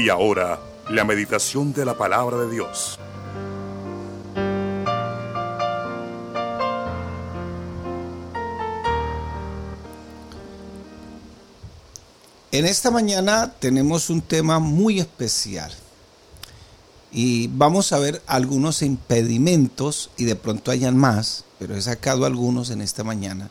Y 0.00 0.08
ahora, 0.08 0.58
la 0.88 1.04
meditación 1.04 1.74
de 1.74 1.84
la 1.84 1.98
palabra 1.98 2.38
de 2.38 2.50
Dios. 2.50 2.98
En 12.50 12.64
esta 12.64 12.90
mañana 12.90 13.52
tenemos 13.58 14.08
un 14.08 14.22
tema 14.22 14.58
muy 14.58 15.00
especial 15.00 15.70
y 17.12 17.48
vamos 17.48 17.92
a 17.92 17.98
ver 17.98 18.22
algunos 18.26 18.80
impedimentos 18.80 20.10
y 20.16 20.24
de 20.24 20.34
pronto 20.34 20.70
hayan 20.70 20.96
más, 20.96 21.44
pero 21.58 21.76
he 21.76 21.82
sacado 21.82 22.24
algunos 22.24 22.70
en 22.70 22.80
esta 22.80 23.04
mañana 23.04 23.50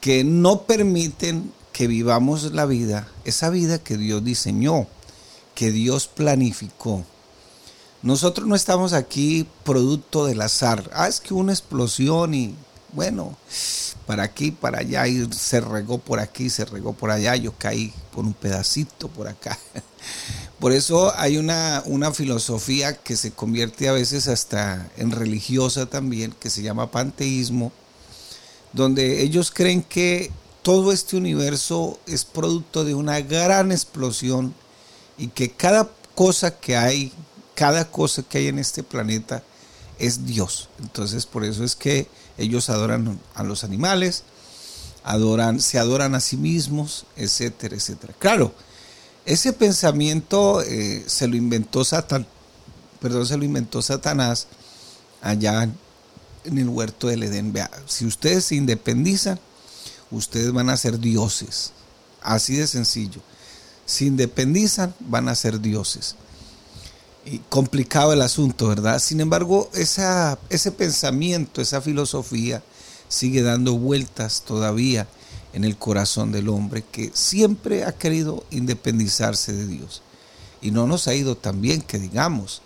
que 0.00 0.22
no 0.22 0.62
permiten 0.62 1.52
que 1.72 1.88
vivamos 1.88 2.52
la 2.52 2.66
vida, 2.66 3.08
esa 3.24 3.50
vida 3.50 3.82
que 3.82 3.96
Dios 3.96 4.22
diseñó, 4.22 4.86
que 5.60 5.70
Dios 5.70 6.08
planificó. 6.08 7.04
Nosotros 8.00 8.48
no 8.48 8.54
estamos 8.54 8.94
aquí 8.94 9.46
producto 9.62 10.24
del 10.24 10.40
azar. 10.40 10.90
Ah, 10.94 11.06
es 11.06 11.20
que 11.20 11.34
una 11.34 11.52
explosión 11.52 12.32
y 12.32 12.54
bueno, 12.94 13.36
para 14.06 14.22
aquí, 14.22 14.52
para 14.52 14.78
allá, 14.78 15.06
y 15.06 15.30
se 15.30 15.60
regó 15.60 15.98
por 15.98 16.18
aquí, 16.18 16.48
se 16.48 16.64
regó 16.64 16.94
por 16.94 17.10
allá, 17.10 17.36
yo 17.36 17.52
caí 17.58 17.92
por 18.10 18.24
un 18.24 18.32
pedacito 18.32 19.08
por 19.08 19.28
acá. 19.28 19.58
Por 20.58 20.72
eso 20.72 21.12
hay 21.16 21.36
una, 21.36 21.82
una 21.86 22.12
filosofía 22.12 22.94
que 22.94 23.16
se 23.16 23.32
convierte 23.32 23.88
a 23.88 23.92
veces 23.92 24.28
hasta 24.28 24.90
en 24.96 25.10
religiosa 25.10 25.86
también, 25.86 26.34
que 26.40 26.48
se 26.48 26.62
llama 26.62 26.90
panteísmo, 26.90 27.70
donde 28.72 29.22
ellos 29.22 29.50
creen 29.50 29.82
que 29.82 30.30
todo 30.62 30.92
este 30.92 31.16
universo 31.16 31.98
es 32.06 32.24
producto 32.24 32.84
de 32.84 32.94
una 32.94 33.20
gran 33.20 33.72
explosión 33.72 34.54
y 35.20 35.28
que 35.28 35.50
cada 35.50 35.90
cosa 36.14 36.58
que 36.58 36.76
hay, 36.76 37.12
cada 37.54 37.90
cosa 37.90 38.22
que 38.22 38.38
hay 38.38 38.48
en 38.48 38.58
este 38.58 38.82
planeta 38.82 39.42
es 39.98 40.24
Dios. 40.24 40.70
Entonces 40.80 41.26
por 41.26 41.44
eso 41.44 41.62
es 41.62 41.76
que 41.76 42.08
ellos 42.38 42.70
adoran 42.70 43.20
a 43.34 43.44
los 43.44 43.62
animales, 43.62 44.24
adoran, 45.04 45.60
se 45.60 45.78
adoran 45.78 46.14
a 46.14 46.20
sí 46.20 46.38
mismos, 46.38 47.04
etcétera, 47.16 47.76
etcétera. 47.76 48.14
Claro, 48.18 48.54
ese 49.26 49.52
pensamiento 49.52 50.62
eh, 50.62 51.04
se 51.06 51.28
lo 51.28 51.36
inventó 51.36 51.84
Satán, 51.84 52.26
perdón, 52.98 53.26
se 53.26 53.36
lo 53.36 53.44
inventó 53.44 53.82
Satanás 53.82 54.46
allá 55.20 55.68
en 56.44 56.58
el 56.58 56.68
huerto 56.70 57.08
del 57.08 57.24
Edén. 57.24 57.52
Si 57.86 58.06
ustedes 58.06 58.46
se 58.46 58.54
independizan, 58.54 59.38
ustedes 60.10 60.50
van 60.50 60.70
a 60.70 60.78
ser 60.78 60.98
dioses. 60.98 61.72
Así 62.22 62.56
de 62.56 62.66
sencillo. 62.66 63.20
Si 63.90 64.06
independizan, 64.06 64.94
van 65.00 65.28
a 65.28 65.34
ser 65.34 65.60
dioses. 65.60 66.14
Y 67.24 67.38
complicado 67.48 68.12
el 68.12 68.22
asunto, 68.22 68.68
¿verdad? 68.68 69.00
Sin 69.00 69.20
embargo, 69.20 69.68
esa, 69.74 70.38
ese 70.48 70.70
pensamiento, 70.70 71.60
esa 71.60 71.80
filosofía 71.80 72.62
sigue 73.08 73.42
dando 73.42 73.76
vueltas 73.76 74.44
todavía 74.46 75.08
en 75.52 75.64
el 75.64 75.76
corazón 75.76 76.30
del 76.30 76.50
hombre 76.50 76.84
que 76.88 77.10
siempre 77.14 77.82
ha 77.82 77.90
querido 77.90 78.44
independizarse 78.50 79.52
de 79.52 79.66
Dios. 79.66 80.02
Y 80.62 80.70
no 80.70 80.86
nos 80.86 81.08
ha 81.08 81.14
ido 81.16 81.36
tan 81.36 81.60
bien 81.60 81.82
que 81.82 81.98
digamos. 81.98 82.62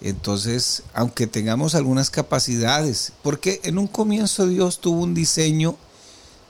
Entonces, 0.00 0.82
aunque 0.94 1.26
tengamos 1.26 1.74
algunas 1.74 2.08
capacidades, 2.08 3.12
porque 3.22 3.60
en 3.64 3.76
un 3.76 3.86
comienzo 3.86 4.46
Dios 4.46 4.80
tuvo 4.80 5.02
un 5.02 5.12
diseño, 5.12 5.76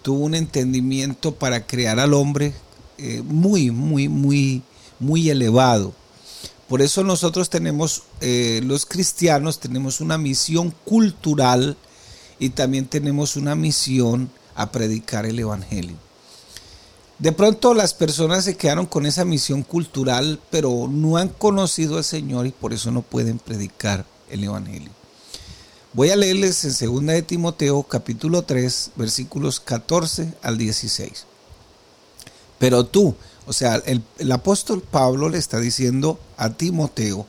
tuvo 0.02 0.24
un 0.24 0.36
entendimiento 0.36 1.34
para 1.34 1.66
crear 1.66 1.98
al 1.98 2.14
hombre 2.14 2.54
eh, 2.98 3.22
muy, 3.22 3.70
muy, 3.70 4.08
muy, 4.08 4.62
muy 4.98 5.30
elevado. 5.30 5.94
Por 6.68 6.80
eso 6.80 7.04
nosotros 7.04 7.50
tenemos, 7.50 8.04
eh, 8.20 8.60
los 8.64 8.86
cristianos, 8.86 9.60
tenemos 9.60 10.00
una 10.00 10.16
misión 10.16 10.72
cultural 10.84 11.76
y 12.38 12.50
también 12.50 12.86
tenemos 12.86 13.36
una 13.36 13.54
misión 13.54 14.30
a 14.54 14.72
predicar 14.72 15.26
el 15.26 15.38
Evangelio. 15.38 15.96
De 17.18 17.32
pronto 17.32 17.74
las 17.74 17.94
personas 17.94 18.44
se 18.44 18.56
quedaron 18.56 18.86
con 18.86 19.06
esa 19.06 19.24
misión 19.24 19.62
cultural, 19.62 20.40
pero 20.50 20.88
no 20.90 21.18
han 21.18 21.28
conocido 21.28 21.98
al 21.98 22.04
Señor 22.04 22.46
y 22.46 22.52
por 22.52 22.72
eso 22.72 22.90
no 22.90 23.02
pueden 23.02 23.38
predicar 23.38 24.04
el 24.28 24.42
Evangelio. 24.42 24.90
Voy 25.92 26.08
a 26.08 26.16
leerles 26.16 26.64
en 26.64 26.94
2 26.94 27.06
de 27.06 27.22
Timoteo 27.22 27.82
capítulo 27.82 28.42
3 28.42 28.92
versículos 28.96 29.60
14 29.60 30.32
al 30.42 30.56
16. 30.56 31.26
Pero 32.62 32.86
tú, 32.86 33.16
o 33.46 33.52
sea, 33.52 33.82
el, 33.86 34.30
apóstol 34.30 34.82
Pablo 34.88 35.28
le 35.28 35.36
está 35.36 35.58
diciendo 35.58 36.20
a 36.36 36.50
Timoteo, 36.50 37.26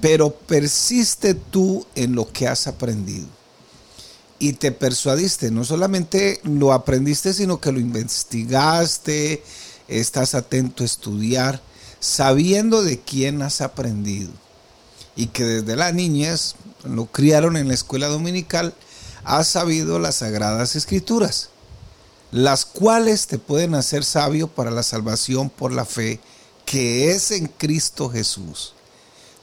pero 0.00 0.34
persiste 0.34 1.34
tú 1.34 1.86
en 1.94 2.16
lo 2.16 2.32
que 2.32 2.48
has 2.48 2.66
aprendido. 2.66 3.28
Y 4.40 4.54
te 4.54 4.72
persuadiste, 4.72 5.52
no 5.52 5.64
solamente 5.64 6.40
lo 6.42 6.72
aprendiste, 6.72 7.32
sino 7.32 7.60
que 7.60 7.70
lo 7.70 7.78
investigaste, 7.78 9.44
estás 9.86 10.34
atento 10.34 10.82
a 10.82 10.86
estudiar, 10.86 11.62
sabiendo 12.00 12.82
de 12.82 12.98
quién 12.98 13.42
has 13.42 13.60
aprendido. 13.60 14.32
Y 15.14 15.28
que 15.28 15.44
desde 15.44 15.76
la 15.76 15.92
niñez, 15.92 16.56
lo 16.82 17.06
criaron 17.06 17.56
en 17.56 17.68
la 17.68 17.74
escuela 17.74 18.08
dominical, 18.08 18.74
has 19.22 19.46
sabido 19.46 20.00
las 20.00 20.16
sagradas 20.16 20.74
escrituras 20.74 21.50
las 22.30 22.64
cuales 22.64 23.26
te 23.26 23.38
pueden 23.38 23.74
hacer 23.74 24.04
sabio 24.04 24.48
para 24.48 24.70
la 24.70 24.82
salvación 24.82 25.50
por 25.50 25.72
la 25.72 25.84
fe 25.84 26.20
que 26.64 27.12
es 27.12 27.30
en 27.30 27.46
Cristo 27.46 28.10
Jesús. 28.10 28.74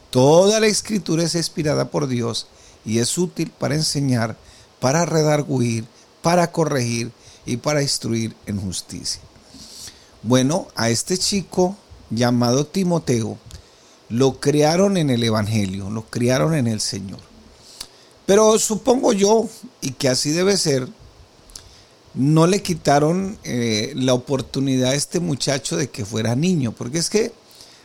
Toda 0.09 0.59
la 0.59 0.67
escritura 0.67 1.23
es 1.23 1.35
inspirada 1.35 1.89
por 1.89 2.07
Dios 2.07 2.47
y 2.85 2.99
es 2.99 3.17
útil 3.17 3.49
para 3.49 3.75
enseñar, 3.75 4.37
para 4.79 5.05
redarguir, 5.05 5.85
para 6.21 6.51
corregir 6.51 7.11
y 7.45 7.57
para 7.57 7.81
instruir 7.81 8.35
en 8.45 8.59
justicia. 8.59 9.21
Bueno, 10.21 10.67
a 10.75 10.89
este 10.89 11.17
chico 11.17 11.75
llamado 12.09 12.65
Timoteo 12.65 13.37
lo 14.09 14.39
criaron 14.39 14.97
en 14.97 15.09
el 15.09 15.23
Evangelio, 15.23 15.89
lo 15.89 16.03
criaron 16.03 16.53
en 16.53 16.67
el 16.67 16.81
Señor. 16.81 17.19
Pero 18.25 18.57
supongo 18.59 19.13
yo, 19.13 19.49
y 19.81 19.91
que 19.91 20.09
así 20.09 20.31
debe 20.31 20.57
ser, 20.57 20.87
no 22.13 22.47
le 22.47 22.61
quitaron 22.61 23.37
eh, 23.43 23.93
la 23.95 24.13
oportunidad 24.13 24.91
a 24.91 24.95
este 24.95 25.19
muchacho 25.19 25.77
de 25.77 25.89
que 25.89 26.05
fuera 26.05 26.35
niño, 26.35 26.71
porque 26.71 26.99
es 26.99 27.09
que 27.09 27.33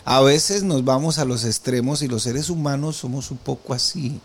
a 0.05 0.21
veces 0.21 0.63
nos 0.63 0.85
vamos 0.85 1.19
a 1.19 1.25
los 1.25 1.45
extremos 1.45 2.03
y 2.03 2.09
los 2.09 2.23
seres 2.23 2.51
humanos 2.51 2.97
somos 2.97 3.31
un 3.31 3.39
poco 3.39 3.75
así, 3.75 4.21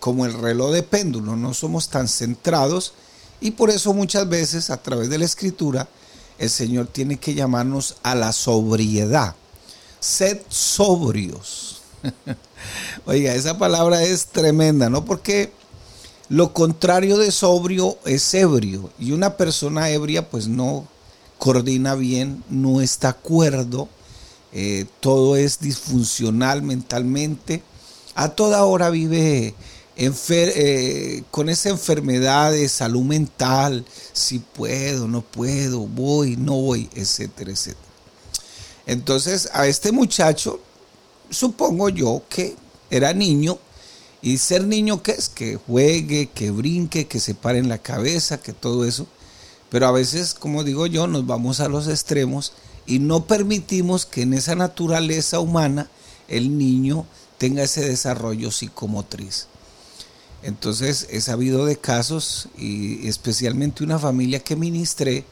como 0.00 0.26
el 0.26 0.32
reloj 0.32 0.72
de 0.72 0.82
péndulo, 0.82 1.36
no 1.36 1.54
somos 1.54 1.88
tan 1.88 2.08
centrados 2.08 2.94
y 3.40 3.52
por 3.52 3.70
eso 3.70 3.94
muchas 3.94 4.28
veces 4.28 4.70
a 4.70 4.82
través 4.82 5.08
de 5.08 5.18
la 5.18 5.24
escritura 5.24 5.88
el 6.38 6.50
Señor 6.50 6.86
tiene 6.86 7.18
que 7.18 7.34
llamarnos 7.34 7.96
a 8.02 8.14
la 8.14 8.32
sobriedad. 8.32 9.34
Sed 10.00 10.40
sobrios. 10.48 11.82
Oiga, 13.06 13.34
esa 13.34 13.58
palabra 13.58 14.04
es 14.04 14.26
tremenda, 14.26 14.88
¿no? 14.88 15.04
Porque 15.04 15.52
lo 16.28 16.52
contrario 16.52 17.16
de 17.16 17.32
sobrio 17.32 17.98
es 18.04 18.34
ebrio 18.34 18.90
y 18.98 19.12
una 19.12 19.36
persona 19.36 19.90
ebria 19.90 20.28
pues 20.28 20.46
no 20.46 20.86
coordina 21.38 21.94
bien, 21.94 22.44
no 22.50 22.80
está 22.80 23.10
acuerdo, 23.10 23.88
eh, 24.52 24.86
todo 25.00 25.36
es 25.36 25.60
disfuncional 25.60 26.62
mentalmente, 26.62 27.62
a 28.14 28.30
toda 28.30 28.64
hora 28.64 28.90
vive 28.90 29.54
eh, 29.96 31.22
con 31.30 31.48
esa 31.48 31.70
enfermedad 31.70 32.52
de 32.52 32.68
salud 32.68 33.02
mental, 33.02 33.84
si 34.12 34.38
puedo, 34.40 35.08
no 35.08 35.22
puedo, 35.22 35.86
voy, 35.86 36.36
no 36.36 36.54
voy, 36.54 36.90
etcétera, 36.94 37.52
etcétera. 37.52 37.88
Entonces 38.86 39.48
a 39.52 39.66
este 39.66 39.92
muchacho, 39.92 40.60
supongo 41.30 41.88
yo 41.88 42.22
que 42.28 42.56
era 42.90 43.12
niño, 43.12 43.58
y 44.20 44.38
ser 44.38 44.66
niño, 44.66 45.02
¿qué 45.02 45.12
es? 45.12 45.28
Que 45.28 45.56
juegue, 45.56 46.28
que 46.34 46.50
brinque, 46.50 47.06
que 47.06 47.20
se 47.20 47.34
pare 47.34 47.58
en 47.58 47.68
la 47.68 47.78
cabeza, 47.78 48.40
que 48.40 48.52
todo 48.52 48.84
eso. 48.84 49.06
Pero 49.70 49.86
a 49.86 49.92
veces, 49.92 50.34
como 50.34 50.64
digo 50.64 50.86
yo, 50.86 51.06
nos 51.06 51.26
vamos 51.26 51.60
a 51.60 51.68
los 51.68 51.88
extremos 51.88 52.52
y 52.86 52.98
no 52.98 53.26
permitimos 53.26 54.06
que 54.06 54.22
en 54.22 54.32
esa 54.32 54.54
naturaleza 54.54 55.40
humana 55.40 55.90
el 56.26 56.56
niño 56.58 57.06
tenga 57.36 57.62
ese 57.62 57.86
desarrollo 57.86 58.50
psicomotriz. 58.50 59.46
Entonces 60.42 61.06
he 61.10 61.20
sabido 61.20 61.66
de 61.66 61.76
casos, 61.76 62.48
y 62.56 63.06
especialmente 63.08 63.84
una 63.84 63.98
familia 63.98 64.40
que 64.40 64.56
ministré, 64.56 65.24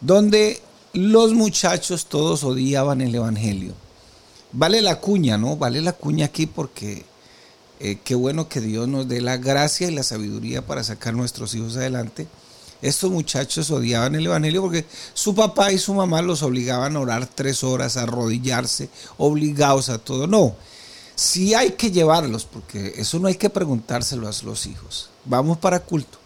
donde 0.00 0.60
los 0.92 1.34
muchachos 1.34 2.06
todos 2.06 2.44
odiaban 2.44 3.00
el 3.00 3.14
Evangelio. 3.14 3.74
Vale 4.52 4.80
la 4.80 5.00
cuña, 5.00 5.36
¿no? 5.36 5.56
Vale 5.56 5.82
la 5.82 5.92
cuña 5.92 6.26
aquí 6.26 6.46
porque 6.46 7.04
eh, 7.80 7.98
qué 8.02 8.14
bueno 8.14 8.48
que 8.48 8.60
Dios 8.60 8.88
nos 8.88 9.08
dé 9.08 9.20
la 9.20 9.36
gracia 9.36 9.88
y 9.88 9.94
la 9.94 10.02
sabiduría 10.02 10.66
para 10.66 10.82
sacar 10.82 11.14
nuestros 11.14 11.54
hijos 11.54 11.76
adelante. 11.76 12.26
Estos 12.80 13.10
muchachos 13.10 13.70
odiaban 13.70 14.14
el 14.14 14.26
Evangelio 14.26 14.62
porque 14.62 14.84
su 15.14 15.34
papá 15.34 15.72
y 15.72 15.78
su 15.78 15.94
mamá 15.94 16.22
los 16.22 16.42
obligaban 16.42 16.96
a 16.96 17.00
orar 17.00 17.26
tres 17.26 17.64
horas, 17.64 17.96
a 17.96 18.02
arrodillarse, 18.02 18.88
obligados 19.16 19.88
a 19.88 19.98
todo. 19.98 20.26
No, 20.26 20.54
sí 21.14 21.54
hay 21.54 21.72
que 21.72 21.90
llevarlos, 21.90 22.44
porque 22.44 22.94
eso 22.96 23.18
no 23.18 23.26
hay 23.26 23.34
que 23.34 23.50
preguntárselo 23.50 24.28
a 24.28 24.32
los 24.44 24.66
hijos. 24.66 25.10
Vamos 25.24 25.58
para 25.58 25.80
culto. 25.80 26.18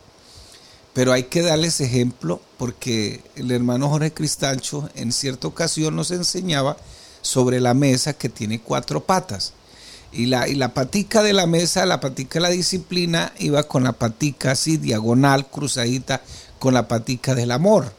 Pero 0.92 1.12
hay 1.12 1.24
que 1.24 1.40
darles 1.40 1.80
ejemplo 1.80 2.40
porque 2.58 3.22
el 3.34 3.50
hermano 3.50 3.88
Jorge 3.88 4.12
Cristancho 4.12 4.90
en 4.94 5.10
cierta 5.10 5.48
ocasión 5.48 5.96
nos 5.96 6.10
enseñaba 6.10 6.76
sobre 7.22 7.60
la 7.60 7.72
mesa 7.72 8.12
que 8.12 8.28
tiene 8.28 8.60
cuatro 8.60 9.02
patas. 9.02 9.54
Y 10.12 10.26
la, 10.26 10.46
y 10.46 10.54
la 10.54 10.74
patica 10.74 11.22
de 11.22 11.32
la 11.32 11.46
mesa, 11.46 11.86
la 11.86 12.00
patica 12.00 12.38
de 12.38 12.42
la 12.42 12.50
disciplina, 12.50 13.32
iba 13.38 13.62
con 13.62 13.84
la 13.84 13.92
patica 13.92 14.52
así, 14.52 14.76
diagonal, 14.76 15.48
cruzadita, 15.48 16.22
con 16.58 16.74
la 16.74 16.86
patica 16.86 17.34
del 17.34 17.50
amor. 17.50 17.92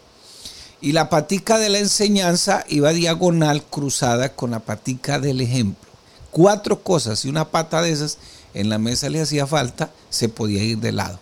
Y 0.80 0.92
la 0.92 1.10
patica 1.10 1.58
de 1.58 1.70
la 1.70 1.80
enseñanza 1.80 2.66
iba 2.68 2.92
diagonal, 2.92 3.64
cruzada 3.64 4.36
con 4.36 4.52
la 4.52 4.60
patica 4.60 5.20
del 5.20 5.42
ejemplo. 5.42 5.90
Cuatro 6.30 6.84
cosas 6.84 7.26
y 7.26 7.30
una 7.30 7.50
pata 7.50 7.82
de 7.82 7.92
esas 7.92 8.18
en 8.54 8.70
la 8.70 8.78
mesa 8.78 9.10
le 9.10 9.22
hacía 9.22 9.48
falta, 9.48 9.92
se 10.10 10.30
podía 10.30 10.64
ir 10.64 10.80
de 10.80 10.92
lado. 10.92 11.20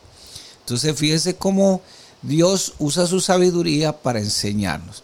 Entonces 0.59 0.97
fíjese 0.97 1.35
cómo 1.35 1.81
Dios 2.21 2.73
usa 2.79 3.07
su 3.07 3.19
sabiduría 3.19 3.93
para 3.93 4.19
enseñarnos. 4.19 5.03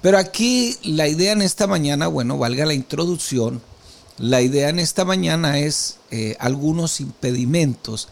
Pero 0.00 0.18
aquí 0.18 0.76
la 0.82 1.08
idea 1.08 1.32
en 1.32 1.42
esta 1.42 1.66
mañana, 1.66 2.06
bueno, 2.06 2.38
valga 2.38 2.66
la 2.66 2.74
introducción, 2.74 3.60
la 4.18 4.42
idea 4.42 4.68
en 4.68 4.80
esta 4.80 5.04
mañana 5.04 5.58
es 5.58 5.98
eh, 6.10 6.36
algunos 6.40 7.00
impedimentos 7.00 8.08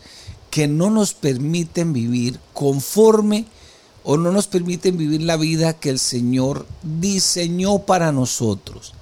que 0.50 0.68
no 0.68 0.88
nos 0.90 1.14
permiten 1.14 1.92
vivir 1.92 2.38
conforme 2.52 3.44
o 4.04 4.16
no 4.16 4.30
nos 4.30 4.46
permiten 4.46 4.96
vivir 4.96 5.22
la 5.22 5.36
vida 5.36 5.72
que 5.72 5.90
el 5.90 5.98
Señor 5.98 6.64
diseñó 6.82 7.80
para 7.80 8.12
nosotros. 8.12 8.94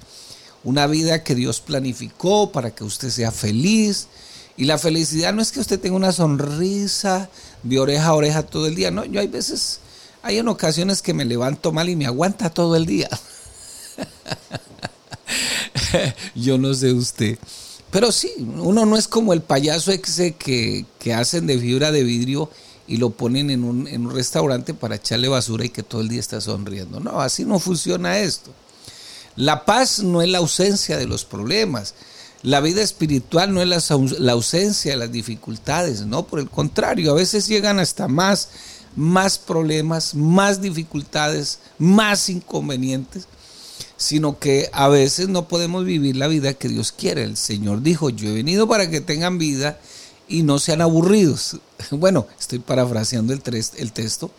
Una 0.63 0.87
vida 0.87 1.23
que 1.23 1.35
Dios 1.35 1.59
planificó 1.59 2.51
para 2.51 2.73
que 2.73 2.83
usted 2.83 3.11
sea 3.11 3.31
feliz. 3.31 4.07
Y 4.57 4.65
la 4.65 4.79
felicidad 4.79 5.31
no 5.31 5.43
es 5.43 5.51
que 5.51 5.59
usted 5.59 5.79
tenga 5.79 5.95
una 5.95 6.11
sonrisa 6.11 7.29
de 7.61 7.79
oreja 7.79 8.07
a 8.07 8.15
oreja 8.15 8.41
todo 8.41 8.65
el 8.65 8.73
día. 8.73 8.89
No, 8.89 9.05
yo 9.05 9.19
hay 9.19 9.27
veces, 9.27 9.79
hay 10.23 10.39
en 10.39 10.47
ocasiones 10.47 11.03
que 11.03 11.13
me 11.13 11.23
levanto 11.23 11.71
mal 11.71 11.87
y 11.87 11.95
me 11.95 12.07
aguanta 12.07 12.49
todo 12.49 12.75
el 12.75 12.87
día. 12.87 13.09
Yo 16.35 16.57
no 16.57 16.73
sé 16.73 16.93
usted. 16.93 17.37
Pero 17.91 18.11
sí, 18.11 18.33
uno 18.39 18.85
no 18.85 18.97
es 18.97 19.07
como 19.07 19.33
el 19.33 19.41
payaso 19.41 19.91
que, 20.37 20.85
que 20.99 21.13
hacen 21.13 21.47
de 21.47 21.57
fibra 21.57 21.91
de 21.91 22.03
vidrio 22.03 22.49
y 22.87 22.97
lo 22.97 23.11
ponen 23.11 23.49
en 23.49 23.63
un, 23.63 23.87
en 23.87 24.05
un 24.05 24.13
restaurante 24.13 24.73
para 24.73 24.95
echarle 24.95 25.27
basura 25.27 25.65
y 25.65 25.69
que 25.69 25.83
todo 25.83 26.01
el 26.01 26.09
día 26.09 26.19
está 26.19 26.41
sonriendo. 26.41 26.99
No, 26.99 27.21
así 27.21 27.45
no 27.45 27.59
funciona 27.59 28.19
esto. 28.19 28.51
La 29.35 29.65
paz 29.65 29.99
no 29.99 30.21
es 30.21 30.29
la 30.29 30.37
ausencia 30.39 30.97
de 30.97 31.07
los 31.07 31.25
problemas. 31.25 31.93
La 32.41 32.61
vida 32.61 32.81
espiritual 32.81 33.53
no 33.53 33.61
es 33.61 33.67
la, 33.67 33.81
la, 34.19 34.31
ausencia 34.33 34.91
de 34.91 34.97
las 34.97 35.11
dificultades, 35.11 36.05
no, 36.05 36.27
por 36.27 36.39
el 36.39 36.49
contrario, 36.49 37.11
a 37.11 37.15
veces 37.15 37.47
llegan 37.47 37.79
hasta 37.79 38.07
más, 38.07 38.49
más 38.95 39.39
problemas, 39.39 40.13
más 40.13 40.61
dificultades, 40.61 41.59
más 41.79 42.29
inconvenientes 42.29 43.27
sino 43.97 44.39
que 44.39 44.69
a 44.73 44.87
veces 44.87 45.29
no 45.29 45.47
podemos 45.47 45.85
vivir 45.85 46.15
la 46.15 46.27
vida 46.27 46.53
que 46.53 46.67
Dios 46.67 46.91
quiere. 46.91 47.23
El 47.23 47.37
Señor 47.37 47.81
dijo, 47.81 48.09
yo 48.09 48.29
he 48.29 48.33
venido 48.33 48.67
para 48.67 48.89
que 48.89 49.01
tengan 49.01 49.37
vida 49.37 49.79
y 50.27 50.43
no 50.43 50.59
sean 50.59 50.81
aburridos. 50.81 51.57
Bueno, 51.91 52.25
estoy 52.39 52.59
parafraseando 52.59 53.33
el, 53.33 53.41
el 53.77 53.91
texto. 53.91 54.31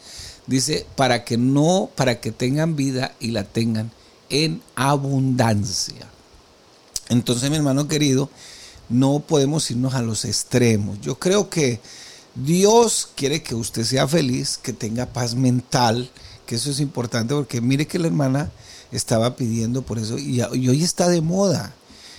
Dice, 0.47 0.87
para 0.97 1.25
que 1.25 1.37
no, 1.37 1.91
para 1.95 2.21
que 2.21 2.33
tengan 2.33 2.77
vida 2.77 3.15
y 3.21 3.31
la 3.33 3.45
tengan 3.45 3.91
en 4.31 4.63
abundancia. 4.75 6.07
Entonces, 7.09 7.51
mi 7.51 7.57
hermano 7.57 7.89
querido, 7.89 8.31
no 8.89 9.21
podemos 9.21 9.71
irnos 9.71 9.95
a 9.95 10.03
los 10.03 10.25
extremos. 10.25 11.01
Yo 11.01 11.19
creo 11.19 11.51
que 11.51 11.81
Dios 12.35 13.09
quiere 13.15 13.43
que 13.43 13.55
usted 13.55 13.85
sea 13.85 14.07
feliz, 14.07 14.59
que 14.61 14.73
tenga 14.73 15.07
paz 15.07 15.35
mental, 15.35 16.11
que 16.47 16.57
eso 16.57 16.71
es 16.71 16.81
importante 16.81 17.35
porque 17.35 17.61
mire 17.61 17.87
que 17.87 17.99
la 17.99 18.07
hermana 18.07 18.51
estaba 18.93 19.37
pidiendo 19.37 19.83
por 19.83 19.99
eso 19.99 20.19
y, 20.19 20.41
hoy 20.41 20.83
está 20.83 21.09
de 21.09 21.21
moda. 21.21 21.75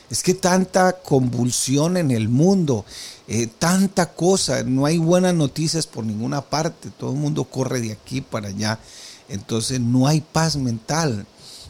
Es 0.10 0.24
que 0.24 0.34
tanta 0.34 1.02
convulsión 1.02 1.98
en 1.98 2.12
el 2.12 2.30
mundo, 2.30 2.86
eh, 3.28 3.48
tanta 3.48 4.14
cosa, 4.14 4.64
no 4.64 4.86
hay 4.86 4.98
buenas 4.98 5.34
noticias 5.34 5.86
por 5.86 6.06
ninguna 6.06 6.42
parte, 6.42 6.90
todo 6.98 7.12
el 7.12 7.18
mundo 7.18 7.44
corre 7.44 7.81
de 7.81 7.92
aquí 7.92 8.22
para 8.22 8.48
allá, 8.48 8.80
entonces 9.28 9.81
no 9.81 10.08
hay 10.08 10.22
paz 10.22 10.56
mental. 10.56 11.25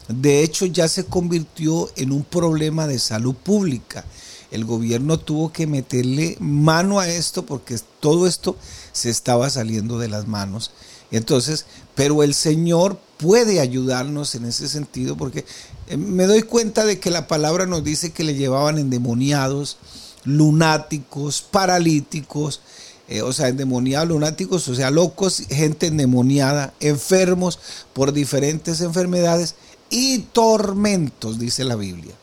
De 0.08 0.42
hecho 0.42 0.66
ya 0.66 0.88
se 0.88 1.04
convirtió 1.04 1.90
en 1.96 2.12
un 2.12 2.22
problema 2.22 2.86
de 2.86 2.98
salud 2.98 3.34
pública. 3.34 4.04
El 4.50 4.64
gobierno 4.64 5.18
tuvo 5.18 5.52
que 5.52 5.66
meterle 5.66 6.36
mano 6.40 7.00
a 7.00 7.08
esto 7.08 7.44
porque 7.44 7.78
todo 8.00 8.26
esto 8.26 8.56
se 8.92 9.10
estaba 9.10 9.50
saliendo 9.50 9.98
de 9.98 10.08
las 10.08 10.26
manos. 10.26 10.70
Entonces, 11.10 11.66
pero 11.94 12.22
el 12.22 12.34
Señor 12.34 12.98
puede 13.18 13.60
ayudarnos 13.60 14.34
en 14.34 14.46
ese 14.46 14.68
sentido, 14.68 15.16
porque 15.16 15.44
eh, 15.88 15.96
me 15.96 16.26
doy 16.26 16.42
cuenta 16.42 16.84
de 16.84 16.98
que 16.98 17.10
la 17.10 17.26
palabra 17.26 17.66
nos 17.66 17.84
dice 17.84 18.12
que 18.12 18.24
le 18.24 18.34
llevaban 18.34 18.78
endemoniados, 18.78 19.76
lunáticos, 20.24 21.42
paralíticos, 21.42 22.60
eh, 23.08 23.22
o 23.22 23.32
sea, 23.32 23.48
endemoniados, 23.48 24.08
lunáticos, 24.08 24.68
o 24.68 24.74
sea, 24.74 24.90
locos, 24.90 25.42
gente 25.48 25.88
endemoniada, 25.88 26.72
enfermos 26.80 27.58
por 27.92 28.12
diferentes 28.12 28.80
enfermedades 28.80 29.56
y 29.90 30.18
tormentos, 30.18 31.38
dice 31.38 31.64
la 31.64 31.76
Biblia. 31.76 32.14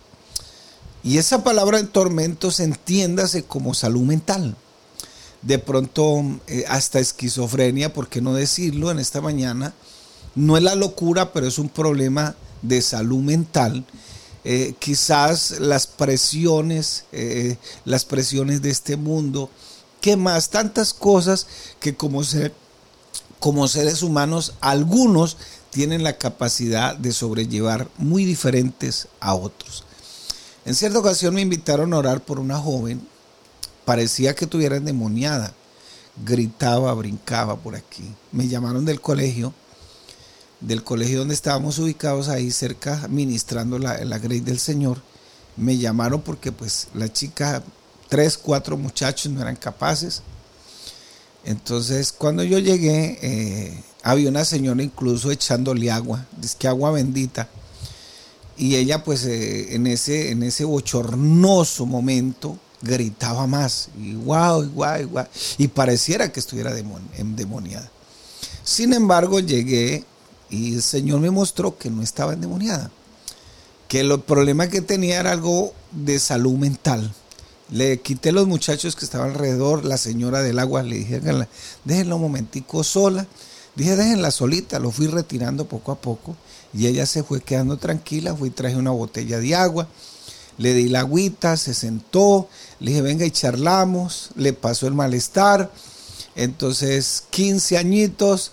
Y 1.04 1.18
esa 1.18 1.44
palabra 1.44 1.80
en 1.80 1.88
tormentos 1.88 2.60
entiéndase 2.60 3.44
como 3.44 3.74
salud 3.74 4.02
mental. 4.02 4.56
De 5.42 5.60
pronto 5.60 6.24
eh, 6.48 6.66
hasta 6.68 7.00
esquizofrenia, 7.00 7.94
¿por 7.94 8.08
qué 8.08 8.22
no 8.22 8.34
decirlo 8.34 8.90
en 8.90 8.98
esta 8.98 9.22
mañana? 9.22 9.74
No 10.36 10.58
es 10.58 10.64
la 10.64 10.76
locura, 10.76 11.32
pero 11.32 11.48
es 11.48 11.58
un 11.58 11.70
problema 11.70 12.36
de 12.62 12.82
salud 12.82 13.22
mental. 13.22 13.86
Eh, 14.44 14.76
quizás 14.78 15.60
las 15.60 15.88
presiones, 15.88 17.06
eh, 17.12 17.58
las 17.86 18.06
presiones 18.06 18.62
de 18.62 18.70
este 18.70 18.98
mundo, 18.98 19.50
¿qué 20.02 20.18
más? 20.18 20.50
Tantas 20.50 20.94
cosas 20.94 21.48
que 21.80 21.96
como, 21.96 22.24
seres 22.24 24.04
humanos, 24.04 24.54
algunos 24.62 25.38
tienen 25.72 26.04
la 26.04 26.18
capacidad 26.18 26.96
de 26.96 27.12
sobrellevar 27.12 27.90
muy 27.98 28.24
diferentes 28.24 29.08
a 29.20 29.34
otros. 29.34 29.84
En 30.66 30.76
cierta 30.76 31.00
ocasión 31.00 31.34
me 31.34 31.42
invitaron 31.42 31.94
a 31.94 31.98
orar 31.98 32.22
por 32.24 32.40
una 32.40 32.60
joven, 32.60 33.08
parecía 33.84 34.36
que 34.36 34.48
tuviera 34.48 34.76
endemoniada, 34.76 35.54
gritaba, 36.24 36.94
brincaba 36.94 37.56
por 37.56 37.76
aquí. 37.76 38.14
Me 38.32 38.48
llamaron 38.48 38.86
del 38.86 39.02
colegio 39.02 39.54
del 40.66 40.84
colegio 40.84 41.20
donde 41.20 41.36
estábamos 41.36 41.78
ubicados 41.80 42.28
ahí 42.28 42.52
cerca, 42.52 43.08
ministrando 43.08 43.78
la, 43.78 44.04
la 44.04 44.20
del 44.20 44.60
Señor, 44.60 45.02
me 45.58 45.78
llamaron 45.78 46.22
porque 46.22 46.52
pues 46.52 46.88
la 46.94 47.12
chica, 47.12 47.64
tres, 48.10 48.38
cuatro 48.38 48.76
muchachos 48.76 49.32
no 49.32 49.42
eran 49.42 49.56
capaces. 49.56 50.24
Entonces 51.46 52.12
cuando 52.12 52.44
yo 52.44 52.58
llegué, 52.58 53.20
eh, 53.22 53.84
había 54.02 54.30
una 54.30 54.44
señora 54.44 54.82
incluso 54.82 55.32
echándole 55.32 55.92
agua, 55.92 56.26
dice 56.40 56.56
que 56.58 56.68
agua 56.68 56.92
bendita. 56.92 57.48
Y 58.58 58.76
ella 58.76 59.04
pues 59.04 59.26
eh, 59.26 59.76
en, 59.76 59.86
ese, 59.86 60.32
en 60.32 60.42
ese 60.42 60.66
bochornoso 60.66 61.86
momento 61.86 62.58
gritaba 62.82 63.46
más, 63.48 63.90
y 64.00 64.14
guau, 64.14 64.64
guau, 64.70 65.08
guau, 65.08 65.28
y 65.58 65.68
pareciera 65.68 66.32
que 66.32 66.40
estuviera 66.40 66.74
endemoniada. 67.18 67.90
Sin 68.64 68.94
embargo, 68.94 69.40
llegué 69.40 70.06
y 70.50 70.76
el 70.76 70.82
Señor 70.82 71.20
me 71.20 71.32
mostró 71.32 71.78
que 71.78 71.90
no 71.90 72.02
estaba 72.02 72.34
endemoniada, 72.34 72.92
que 73.88 74.02
el 74.02 74.20
problema 74.22 74.68
que 74.68 74.82
tenía 74.82 75.20
era 75.20 75.32
algo 75.32 75.74
de 75.92 76.20
salud 76.20 76.54
mental. 76.54 77.14
Le 77.72 78.00
quité 78.00 78.32
los 78.32 78.48
muchachos 78.48 78.96
que 78.96 79.06
estaban 79.06 79.32
alrededor, 79.32 79.86
la 79.86 79.98
señora 79.98 80.42
del 80.42 80.60
agua, 80.60 80.84
le 80.84 80.98
dije, 80.98 81.20
déjenla 81.84 82.16
un 82.16 82.22
momentico 82.22 82.84
sola. 82.84 83.26
Dije, 83.76 83.96
déjenla 83.96 84.32
solita, 84.32 84.80
lo 84.80 84.92
fui 84.92 85.08
retirando 85.08 85.68
poco 85.68 85.92
a 85.92 86.00
poco 86.00 86.38
y 86.74 86.88
ella 86.88 87.06
se 87.06 87.24
fue 87.24 87.42
quedando 87.42 87.78
tranquila, 87.78 88.36
fui 88.36 88.50
traje 88.50 88.76
una 88.76 88.92
botella 88.92 89.40
de 89.40 89.56
agua, 89.56 89.88
le 90.58 90.74
di 90.74 90.88
la 90.88 91.02
agüita, 91.02 91.58
se 91.58 91.74
sentó, 91.74 92.48
le 92.80 92.92
dije, 92.92 93.02
venga 93.02 93.26
y 93.26 93.32
charlamos, 93.32 94.30
le 94.36 94.54
pasó 94.54 94.88
el 94.88 94.94
malestar. 94.94 95.72
Entonces, 96.36 97.24
15 97.30 97.78
añitos, 97.78 98.52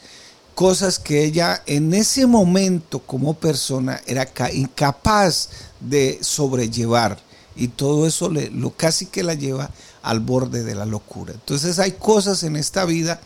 cosas 0.54 0.99
que 0.99 1.25
ella 1.25 1.62
en 1.66 1.94
ese 1.94 2.26
momento 2.26 3.00
como 3.00 3.35
persona 3.35 4.00
era 4.06 4.28
incapaz 4.52 5.49
de 5.80 6.18
sobrellevar 6.23 7.18
y 7.56 7.68
todo 7.68 8.06
eso 8.06 8.30
lo 8.30 8.71
casi 8.76 9.06
que 9.06 9.23
la 9.23 9.35
lleva 9.35 9.71
al 10.02 10.21
borde 10.21 10.62
de 10.62 10.75
la 10.75 10.87
locura. 10.87 11.32
Entonces 11.32 11.78
hay 11.78 11.92
cosas 11.92 12.42
en 12.42 12.56
esta 12.56 12.85
vida 12.85 13.21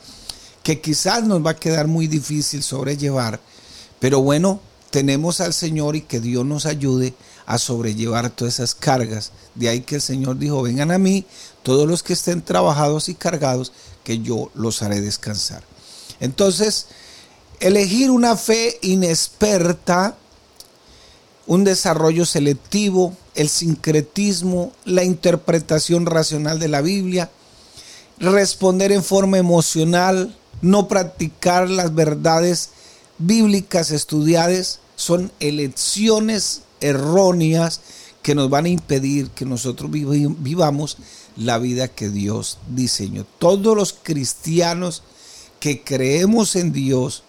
que 0.63 0.81
quizás 0.81 1.25
nos 1.25 1.45
va 1.45 1.51
a 1.51 1.57
quedar 1.57 1.87
muy 1.87 2.07
difícil 2.07 2.63
sobrellevar, 2.63 3.41
pero 4.01 4.21
bueno, 4.21 4.61
tenemos 4.91 5.41
al 5.41 5.53
Señor 5.53 5.97
y 5.97 6.03
que 6.03 6.21
Dios 6.21 6.45
nos 6.45 6.67
ayude 6.67 7.15
a 7.45 7.59
sobrellevar 7.59 8.31
todas 8.31 8.55
esas 8.55 8.75
cargas. 8.75 9.33
De 9.55 9.69
ahí 9.69 9.83
que 9.83 9.97
el 9.97 10.01
Señor 10.01 10.39
dijo, 10.39 10.63
vengan 10.63 10.91
a 10.91 10.99
mí 10.99 11.25
todos 11.63 11.89
los 11.89 12.03
que 12.03 12.13
estén 12.13 12.43
trabajados 12.43 13.09
y 13.09 13.15
cargados, 13.15 13.73
que 14.05 14.21
yo 14.21 14.51
los 14.55 14.83
haré 14.83 15.01
descansar. 15.01 15.63
Entonces, 16.21 16.87
elegir 17.61 18.11
una 18.11 18.37
fe 18.37 18.79
inexperta, 18.83 20.17
un 21.47 21.65
desarrollo 21.65 22.27
selectivo, 22.27 23.17
el 23.35 23.49
sincretismo, 23.49 24.73
la 24.85 25.05
interpretación 25.05 26.07
racional 26.07 26.59
de 26.59 26.69
la 26.69 26.81
Biblia, 26.81 27.31
responder 28.19 28.93
en 28.93 29.05
forma 29.05 29.39
emocional, 29.39 30.37
no 30.63 30.89
practicar 30.89 31.69
las 31.69 31.95
verdades 31.95 32.71
bíblicas 33.19 33.91
estudiadas, 33.91 34.81
son 34.97 35.31
elecciones 35.41 36.63
erróneas 36.81 37.81
que 38.23 38.35
nos 38.35 38.51
van 38.51 38.65
a 38.65 38.71
impedir 38.71 39.31
que 39.31 39.45
nosotros 39.45 39.91
vivamos 39.91 40.97
la 41.37 41.59
vida 41.59 41.89
que 41.89 42.09
Dios 42.09 42.59
diseñó. 42.69 43.25
Todos 43.39 43.77
los 43.77 43.93
cristianos 43.93 45.03
que 45.61 45.83
creemos 45.85 46.57
en 46.57 46.73
Dios 46.73 47.23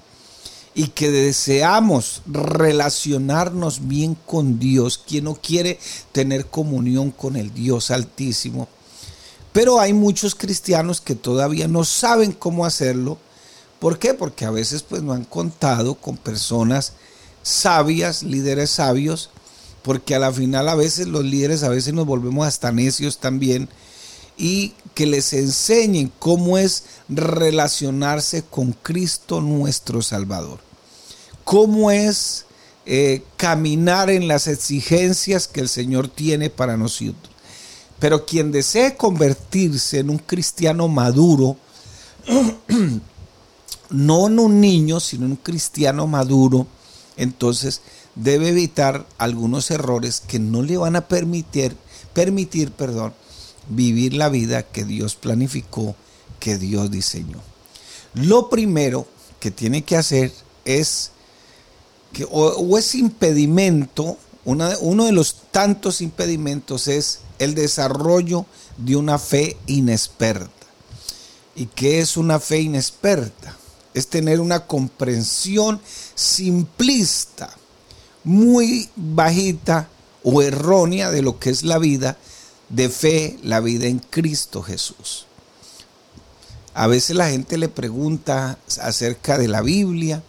y 0.77 0.89
que 0.89 1.09
deseamos 1.09 2.21
relacionarnos 2.27 3.87
bien 3.87 4.15
con 4.27 4.59
Dios, 4.59 4.99
quien 4.99 5.23
no 5.23 5.33
quiere 5.33 5.79
tener 6.11 6.45
comunión 6.45 7.09
con 7.09 7.35
el 7.35 7.51
Dios 7.51 7.89
Altísimo. 7.89 8.67
Pero 9.53 9.79
hay 9.79 9.93
muchos 9.93 10.35
cristianos 10.35 11.01
que 11.01 11.15
todavía 11.15 11.67
no 11.67 11.83
saben 11.83 12.31
cómo 12.31 12.63
hacerlo. 12.63 13.17
¿Por 13.79 13.97
qué? 13.97 14.13
Porque 14.13 14.45
a 14.45 14.51
veces 14.51 14.83
pues 14.83 15.01
no 15.01 15.13
han 15.13 15.23
contado 15.23 15.95
con 15.95 16.15
personas 16.15 16.93
sabias, 17.41 18.21
líderes 18.21 18.69
sabios, 18.69 19.31
porque 19.81 20.13
a 20.13 20.19
la 20.19 20.31
final 20.31 20.69
a 20.69 20.75
veces 20.75 21.07
los 21.07 21.25
líderes 21.25 21.63
a 21.63 21.69
veces 21.69 21.95
nos 21.95 22.05
volvemos 22.05 22.45
hasta 22.45 22.71
necios 22.71 23.17
también 23.17 23.67
y 24.37 24.75
que 24.93 25.07
les 25.07 25.33
enseñen 25.33 26.11
cómo 26.19 26.59
es 26.59 26.83
relacionarse 27.09 28.43
con 28.43 28.73
Cristo 28.73 29.41
nuestro 29.41 30.03
Salvador. 30.03 30.66
Cómo 31.47 31.91
es 31.91 32.45
eh, 32.85 33.23
caminar 33.37 34.09
en 34.09 34.27
las 34.27 34.47
exigencias 34.47 35.47
que 35.47 35.61
el 35.61 35.69
Señor 35.69 36.09
tiene 36.09 36.49
para 36.49 36.75
nosotros. 36.75 37.33
Pero 37.99 38.25
quien 38.25 38.51
desee 38.51 38.97
convertirse 38.97 39.99
en 39.99 40.09
un 40.09 40.17
cristiano 40.17 40.89
maduro, 40.89 41.55
no 43.91 44.27
en 44.27 44.39
un 44.39 44.59
niño, 44.59 44.99
sino 44.99 45.23
en 45.23 45.31
un 45.31 45.37
cristiano 45.37 46.05
maduro, 46.05 46.67
entonces 47.15 47.79
debe 48.15 48.49
evitar 48.49 49.07
algunos 49.17 49.71
errores 49.71 50.19
que 50.19 50.39
no 50.39 50.61
le 50.63 50.75
van 50.75 50.97
a 50.97 51.07
permitir, 51.07 51.77
permitir, 52.11 52.73
perdón, 52.73 53.13
vivir 53.69 54.15
la 54.15 54.27
vida 54.27 54.63
que 54.63 54.83
Dios 54.83 55.15
planificó, 55.15 55.95
que 56.41 56.57
Dios 56.57 56.91
diseñó. 56.91 57.39
Lo 58.15 58.49
primero 58.49 59.07
que 59.39 59.49
tiene 59.49 59.83
que 59.83 59.95
hacer 59.95 60.33
es 60.65 61.11
que, 62.13 62.27
o, 62.29 62.77
es 62.77 62.95
impedimento, 62.95 64.17
uno 64.45 65.05
de 65.05 65.11
los 65.11 65.35
tantos 65.51 66.01
impedimentos 66.01 66.87
es 66.87 67.19
el 67.39 67.53
desarrollo 67.53 68.45
de 68.77 68.95
una 68.95 69.19
fe 69.19 69.57
inexperta. 69.67 70.51
¿Y 71.55 71.65
qué 71.65 71.99
es 71.99 72.17
una 72.17 72.39
fe 72.39 72.61
inexperta? 72.61 73.57
Es 73.93 74.07
tener 74.07 74.39
una 74.39 74.67
comprensión 74.67 75.81
simplista, 76.15 77.49
muy 78.23 78.89
bajita 78.95 79.89
o 80.23 80.41
errónea 80.41 81.09
de 81.11 81.21
lo 81.21 81.39
que 81.39 81.49
es 81.49 81.63
la 81.63 81.77
vida 81.77 82.17
de 82.69 82.89
fe 82.89 83.37
la 83.43 83.59
vida 83.59 83.87
en 83.87 83.99
Cristo 83.99 84.61
Jesús. 84.61 85.25
A 86.73 86.87
veces 86.87 87.15
la 87.15 87.29
gente 87.29 87.57
le 87.57 87.69
pregunta 87.69 88.59
acerca 88.81 89.37
de 89.37 89.47
la 89.47 89.61
Biblia 89.61 90.21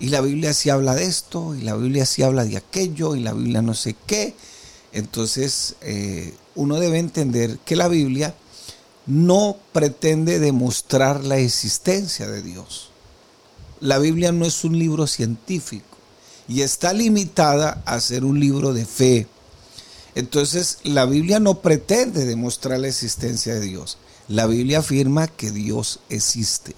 y 0.00 0.08
la 0.08 0.20
Biblia 0.20 0.54
sí 0.54 0.70
habla 0.70 0.94
de 0.94 1.04
esto 1.04 1.54
y 1.54 1.62
la 1.62 1.76
Biblia 1.76 2.06
sí 2.06 2.22
habla 2.22 2.44
de 2.44 2.56
aquello 2.56 3.16
y 3.16 3.20
la 3.20 3.32
Biblia 3.32 3.62
no 3.62 3.74
sé 3.74 3.96
qué. 4.06 4.34
Entonces 4.92 5.76
eh, 5.80 6.34
uno 6.54 6.78
debe 6.78 6.98
entender 6.98 7.58
que 7.64 7.76
la 7.76 7.88
Biblia 7.88 8.34
no 9.06 9.56
pretende 9.72 10.38
demostrar 10.38 11.24
la 11.24 11.38
existencia 11.38 12.28
de 12.28 12.42
Dios. 12.42 12.90
La 13.80 13.98
Biblia 13.98 14.32
no 14.32 14.44
es 14.44 14.64
un 14.64 14.78
libro 14.78 15.06
científico 15.06 15.96
y 16.46 16.62
está 16.62 16.92
limitada 16.92 17.82
a 17.84 18.00
ser 18.00 18.24
un 18.24 18.40
libro 18.40 18.72
de 18.72 18.86
fe 18.86 19.26
entonces, 20.18 20.78
la 20.82 21.06
Biblia 21.06 21.38
no 21.38 21.60
pretende 21.60 22.24
demostrar 22.24 22.80
la 22.80 22.88
existencia 22.88 23.54
de 23.54 23.60
Dios. 23.60 23.98
La 24.26 24.48
Biblia 24.48 24.80
afirma 24.80 25.28
que 25.28 25.52
Dios 25.52 26.00
existe. 26.08 26.74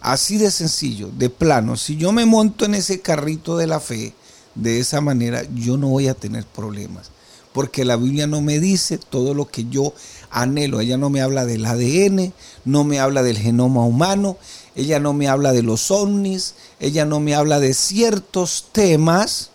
Así 0.00 0.38
de 0.38 0.50
sencillo, 0.50 1.10
de 1.16 1.28
plano, 1.28 1.76
si 1.76 1.96
yo 1.96 2.12
me 2.12 2.24
monto 2.24 2.64
en 2.64 2.74
ese 2.74 3.00
carrito 3.00 3.56
de 3.56 3.66
la 3.66 3.80
fe, 3.80 4.14
de 4.54 4.80
esa 4.80 5.00
manera 5.00 5.42
yo 5.54 5.76
no 5.76 5.88
voy 5.88 6.08
a 6.08 6.14
tener 6.14 6.44
problemas. 6.46 7.10
Porque 7.52 7.84
la 7.84 7.96
Biblia 7.96 8.26
no 8.26 8.40
me 8.40 8.60
dice 8.60 8.96
todo 8.96 9.34
lo 9.34 9.48
que 9.48 9.64
yo 9.68 9.92
anhelo. 10.30 10.80
Ella 10.80 10.96
no 10.96 11.10
me 11.10 11.20
habla 11.20 11.44
del 11.44 11.66
ADN, 11.66 12.32
no 12.64 12.84
me 12.84 13.00
habla 13.00 13.24
del 13.24 13.38
genoma 13.38 13.84
humano, 13.84 14.36
ella 14.76 15.00
no 15.00 15.12
me 15.12 15.26
habla 15.26 15.52
de 15.52 15.62
los 15.62 15.90
ovnis, 15.90 16.54
ella 16.78 17.04
no 17.04 17.18
me 17.18 17.34
habla 17.34 17.58
de 17.58 17.74
ciertos 17.74 18.68
temas 18.72 19.50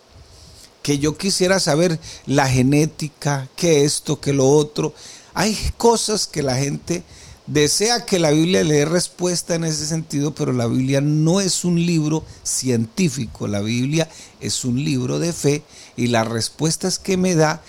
que 0.81 0.99
yo 0.99 1.17
quisiera 1.17 1.59
saber 1.59 1.99
la 2.27 2.47
genética, 2.47 3.47
que 3.55 3.85
esto, 3.85 4.19
que 4.19 4.33
lo 4.33 4.47
otro. 4.49 4.93
Hay 5.33 5.57
cosas 5.77 6.27
que 6.27 6.43
la 6.43 6.55
gente 6.55 7.03
desea 7.47 8.05
que 8.05 8.19
la 8.19 8.31
Biblia 8.31 8.63
le 8.63 8.75
dé 8.75 8.85
respuesta 8.85 9.55
en 9.55 9.63
ese 9.63 9.85
sentido, 9.85 10.33
pero 10.33 10.53
la 10.53 10.67
Biblia 10.67 11.01
no 11.01 11.41
es 11.41 11.65
un 11.65 11.85
libro 11.85 12.23
científico, 12.43 13.47
la 13.47 13.61
Biblia 13.61 14.09
es 14.39 14.65
un 14.65 14.83
libro 14.83 15.19
de 15.19 15.33
fe 15.33 15.63
y 15.95 16.07
las 16.07 16.27
respuestas 16.27 16.99
que 16.99 17.17
me 17.17 17.35
da 17.35 17.61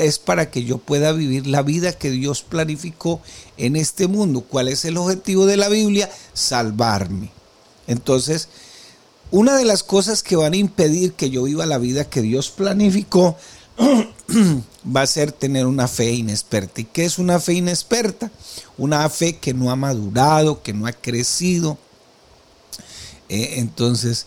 es 0.00 0.18
para 0.18 0.50
que 0.50 0.64
yo 0.64 0.78
pueda 0.78 1.12
vivir 1.12 1.46
la 1.46 1.62
vida 1.62 1.92
que 1.92 2.10
Dios 2.10 2.42
planificó 2.42 3.20
en 3.56 3.76
este 3.76 4.08
mundo. 4.08 4.40
¿Cuál 4.40 4.68
es 4.68 4.84
el 4.84 4.96
objetivo 4.96 5.46
de 5.46 5.56
la 5.56 5.68
Biblia? 5.68 6.10
Salvarme. 6.32 7.30
Entonces, 7.86 8.48
una 9.30 9.56
de 9.56 9.64
las 9.64 9.84
cosas 9.84 10.22
que 10.22 10.36
van 10.36 10.54
a 10.54 10.56
impedir 10.56 11.12
que 11.12 11.30
yo 11.30 11.44
viva 11.44 11.66
la 11.66 11.78
vida 11.78 12.08
que 12.08 12.22
Dios 12.22 12.50
planificó 12.50 13.36
va 14.96 15.02
a 15.02 15.06
ser 15.06 15.32
tener 15.32 15.66
una 15.66 15.88
fe 15.88 16.12
inexperta. 16.12 16.80
¿Y 16.80 16.84
qué 16.84 17.04
es 17.04 17.18
una 17.18 17.40
fe 17.40 17.54
inexperta? 17.54 18.30
Una 18.78 19.08
fe 19.08 19.36
que 19.36 19.54
no 19.54 19.70
ha 19.70 19.76
madurado, 19.76 20.62
que 20.62 20.72
no 20.72 20.86
ha 20.86 20.92
crecido. 20.92 21.78
Eh, 23.28 23.54
entonces, 23.56 24.26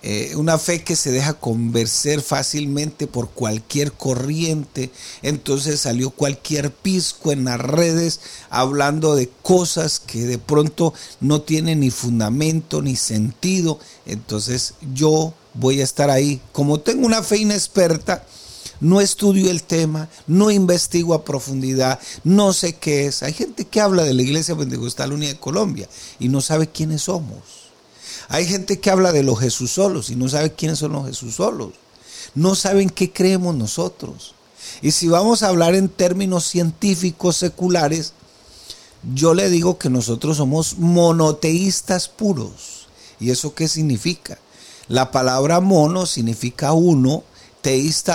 eh, 0.00 0.36
una 0.36 0.58
fe 0.58 0.84
que 0.84 0.94
se 0.94 1.10
deja 1.10 1.34
convencer 1.34 2.22
fácilmente 2.22 3.06
por 3.08 3.30
cualquier 3.30 3.92
corriente. 3.92 4.90
Entonces 5.22 5.80
salió 5.80 6.10
cualquier 6.10 6.72
pisco 6.72 7.32
en 7.32 7.44
las 7.44 7.58
redes 7.58 8.20
hablando 8.48 9.16
de 9.16 9.28
cosas 9.42 9.98
que 9.98 10.20
de 10.20 10.38
pronto 10.38 10.94
no 11.20 11.42
tienen 11.42 11.80
ni 11.80 11.90
fundamento 11.90 12.80
ni 12.80 12.94
sentido. 12.94 13.80
Entonces 14.06 14.74
yo 14.94 15.34
voy 15.54 15.80
a 15.80 15.84
estar 15.84 16.10
ahí. 16.10 16.40
Como 16.52 16.78
tengo 16.78 17.04
una 17.04 17.24
fe 17.24 17.38
inexperta, 17.38 18.24
no 18.80 19.00
estudio 19.00 19.50
el 19.50 19.62
tema, 19.62 20.08
no 20.26 20.50
investigo 20.50 21.14
a 21.14 21.24
profundidad, 21.24 21.98
no 22.24 22.52
sé 22.52 22.74
qué 22.74 23.06
es. 23.06 23.22
Hay 23.22 23.32
gente 23.32 23.64
que 23.64 23.80
habla 23.80 24.04
de 24.04 24.14
la 24.14 24.22
Iglesia 24.22 24.56
Pentecostal 24.56 25.12
Unida 25.12 25.30
de 25.30 25.40
Colombia 25.40 25.88
y 26.18 26.28
no 26.28 26.40
sabe 26.40 26.68
quiénes 26.68 27.02
somos. 27.02 27.38
Hay 28.28 28.46
gente 28.46 28.78
que 28.78 28.90
habla 28.90 29.12
de 29.12 29.22
los 29.22 29.40
Jesús 29.40 29.72
solos 29.72 30.10
y 30.10 30.16
no 30.16 30.28
sabe 30.28 30.52
quiénes 30.52 30.78
son 30.78 30.92
los 30.92 31.06
Jesús 31.06 31.36
solos. 31.36 31.72
No 32.34 32.54
saben 32.54 32.90
qué 32.90 33.12
creemos 33.12 33.54
nosotros. 33.54 34.34
Y 34.82 34.90
si 34.92 35.08
vamos 35.08 35.42
a 35.42 35.48
hablar 35.48 35.74
en 35.74 35.88
términos 35.88 36.44
científicos 36.44 37.36
seculares, 37.36 38.12
yo 39.14 39.34
le 39.34 39.48
digo 39.48 39.78
que 39.78 39.88
nosotros 39.88 40.36
somos 40.36 40.78
monoteístas 40.78 42.08
puros. 42.08 42.86
¿Y 43.18 43.30
eso 43.30 43.54
qué 43.54 43.66
significa? 43.66 44.38
La 44.88 45.10
palabra 45.10 45.60
mono 45.60 46.06
significa 46.06 46.72
uno, 46.72 47.24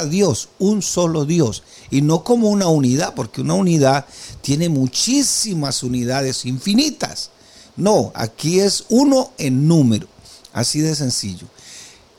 Dios, 0.09 0.49
un 0.59 0.81
solo 0.81 1.25
Dios. 1.25 1.63
Y 1.91 2.01
no 2.01 2.23
como 2.23 2.49
una 2.49 2.67
unidad, 2.67 3.13
porque 3.15 3.41
una 3.41 3.53
unidad 3.53 4.05
tiene 4.41 4.69
muchísimas 4.69 5.83
unidades 5.83 6.45
infinitas. 6.45 7.29
No, 7.75 8.11
aquí 8.15 8.59
es 8.59 8.85
uno 8.89 9.31
en 9.37 9.67
número, 9.67 10.07
así 10.53 10.79
de 10.79 10.95
sencillo. 10.95 11.47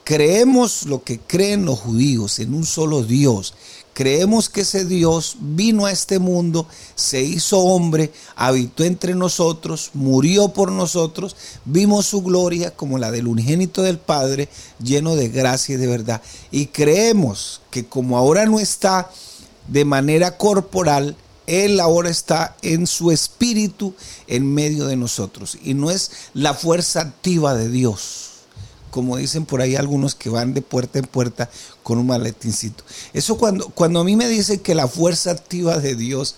Creemos 0.04 0.84
lo 0.84 1.02
que 1.02 1.18
creen 1.18 1.64
los 1.64 1.80
judíos 1.80 2.38
en 2.38 2.54
un 2.54 2.66
solo 2.66 3.02
Dios, 3.02 3.54
Creemos 3.94 4.48
que 4.48 4.62
ese 4.62 4.84
Dios 4.84 5.36
vino 5.40 5.86
a 5.86 5.92
este 5.92 6.18
mundo, 6.18 6.66
se 6.96 7.22
hizo 7.22 7.60
hombre, 7.60 8.12
habitó 8.34 8.82
entre 8.82 9.14
nosotros, 9.14 9.90
murió 9.94 10.48
por 10.48 10.72
nosotros, 10.72 11.36
vimos 11.64 12.06
su 12.06 12.22
gloria 12.22 12.72
como 12.72 12.98
la 12.98 13.12
del 13.12 13.28
unigénito 13.28 13.82
del 13.82 13.98
Padre, 13.98 14.48
lleno 14.82 15.14
de 15.14 15.28
gracia 15.28 15.76
y 15.76 15.78
de 15.78 15.86
verdad. 15.86 16.20
Y 16.50 16.66
creemos 16.66 17.60
que 17.70 17.86
como 17.86 18.18
ahora 18.18 18.46
no 18.46 18.58
está 18.58 19.10
de 19.68 19.84
manera 19.84 20.36
corporal, 20.36 21.16
él 21.46 21.78
ahora 21.78 22.10
está 22.10 22.56
en 22.62 22.88
su 22.88 23.12
espíritu 23.12 23.94
en 24.26 24.52
medio 24.52 24.86
de 24.86 24.96
nosotros. 24.96 25.58
Y 25.62 25.74
no 25.74 25.92
es 25.92 26.10
la 26.32 26.54
fuerza 26.54 27.00
activa 27.00 27.54
de 27.54 27.68
Dios, 27.68 28.30
como 28.94 29.16
dicen 29.16 29.44
por 29.44 29.60
ahí 29.60 29.74
algunos 29.74 30.14
que 30.14 30.28
van 30.28 30.54
de 30.54 30.62
puerta 30.62 31.00
en 31.00 31.06
puerta 31.06 31.50
con 31.82 31.98
un 31.98 32.06
maletincito. 32.06 32.84
Eso 33.12 33.36
cuando, 33.36 33.68
cuando 33.70 33.98
a 33.98 34.04
mí 34.04 34.14
me 34.14 34.28
dicen 34.28 34.60
que 34.60 34.76
la 34.76 34.86
fuerza 34.86 35.32
activa 35.32 35.78
de 35.78 35.96
Dios, 35.96 36.36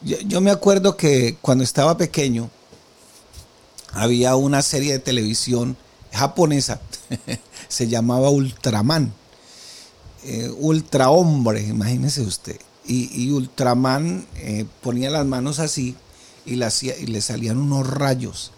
yo, 0.00 0.40
me 0.40 0.52
acuerdo 0.52 0.96
que 0.96 1.36
cuando 1.42 1.64
estaba 1.64 1.96
pequeño 1.96 2.48
había 3.90 4.36
una 4.36 4.62
serie 4.62 4.92
de 4.92 4.98
televisión 5.00 5.76
japonesa, 6.12 6.80
se 7.68 7.88
llamaba 7.88 8.30
Ultraman, 8.30 9.12
eh, 10.22 10.52
Ultra 10.56 11.10
Hombre, 11.10 11.60
imagínese 11.60 12.22
usted. 12.22 12.60
Y, 12.86 13.32
Ultraman 13.32 14.28
eh, 14.36 14.64
ponía 14.80 15.10
las 15.10 15.26
manos 15.26 15.58
así 15.58 15.96
y, 16.46 16.52
y, 16.52 17.06
le 17.06 17.20
salían 17.20 17.58
unos 17.58 17.84
rayos 17.84 18.52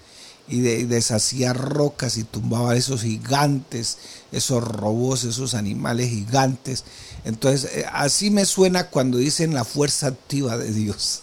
y, 0.48 0.60
deshacía 0.60 1.52
rocas 1.52 2.16
y 2.16 2.24
tumbaba 2.24 2.76
esos 2.76 3.02
gigantes, 3.02 3.98
esos 4.32 4.62
robots, 4.62 5.24
esos 5.24 5.54
animales 5.54 6.10
gigantes. 6.10 6.84
Entonces, 7.24 7.70
eh, 7.72 7.86
así 7.92 8.30
me 8.30 8.44
suena 8.44 8.88
cuando 8.88 9.18
dicen 9.18 9.54
la 9.54 9.64
fuerza 9.64 10.08
activa 10.08 10.56
de 10.56 10.72
Dios. 10.72 11.22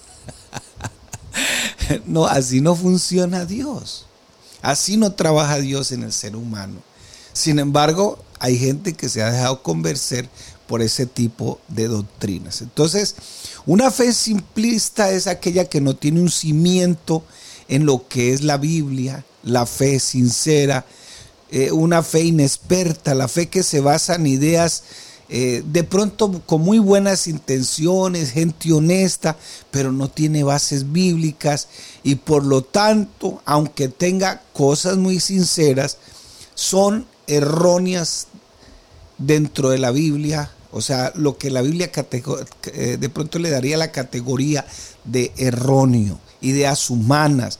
no, 2.05 2.25
así 2.25 2.61
no 2.61 2.75
funciona 2.75 3.45
Dios. 3.45 4.05
Así 4.61 4.97
no 4.97 5.13
trabaja 5.13 5.59
Dios 5.59 5.91
en 5.91 6.03
el 6.03 6.13
ser 6.13 6.35
humano. 6.35 6.81
Sin 7.33 7.59
embargo, 7.59 8.23
hay 8.39 8.57
gente 8.57 8.93
que 8.93 9.09
se 9.09 9.21
ha 9.21 9.31
dejado 9.31 9.63
convencer 9.63 10.29
por 10.67 10.81
ese 10.81 11.05
tipo 11.05 11.59
de 11.67 11.87
doctrinas. 11.87 12.61
Entonces, 12.61 13.15
una 13.65 13.91
fe 13.91 14.13
simplista 14.13 15.11
es 15.11 15.27
aquella 15.27 15.65
que 15.65 15.81
no 15.81 15.95
tiene 15.95 16.21
un 16.21 16.31
cimiento 16.31 17.23
en 17.67 17.85
lo 17.85 18.07
que 18.07 18.33
es 18.33 18.41
la 18.41 18.57
Biblia, 18.57 19.25
la 19.43 19.65
fe 19.65 19.99
sincera, 19.99 20.85
eh, 21.51 21.71
una 21.71 22.03
fe 22.03 22.21
inexperta, 22.21 23.13
la 23.13 23.27
fe 23.27 23.47
que 23.47 23.63
se 23.63 23.79
basa 23.79 24.15
en 24.15 24.27
ideas 24.27 24.83
eh, 25.29 25.63
de 25.65 25.83
pronto 25.83 26.43
con 26.45 26.61
muy 26.61 26.79
buenas 26.79 27.27
intenciones, 27.27 28.31
gente 28.31 28.71
honesta, 28.73 29.37
pero 29.71 29.91
no 29.91 30.09
tiene 30.09 30.43
bases 30.43 30.91
bíblicas 30.91 31.69
y 32.03 32.15
por 32.15 32.43
lo 32.43 32.61
tanto, 32.61 33.41
aunque 33.45 33.87
tenga 33.87 34.43
cosas 34.53 34.97
muy 34.97 35.19
sinceras, 35.19 35.97
son 36.55 37.07
erróneas 37.25 38.27
dentro 39.17 39.69
de 39.69 39.79
la 39.79 39.91
Biblia, 39.91 40.51
o 40.71 40.81
sea, 40.81 41.11
lo 41.15 41.37
que 41.37 41.49
la 41.49 41.61
Biblia 41.61 41.89
eh, 42.73 42.97
de 42.99 43.09
pronto 43.09 43.39
le 43.39 43.49
daría 43.49 43.77
la 43.77 43.91
categoría 43.91 44.65
de 45.03 45.31
erróneo, 45.37 46.19
ideas 46.43 46.89
humanas, 46.89 47.59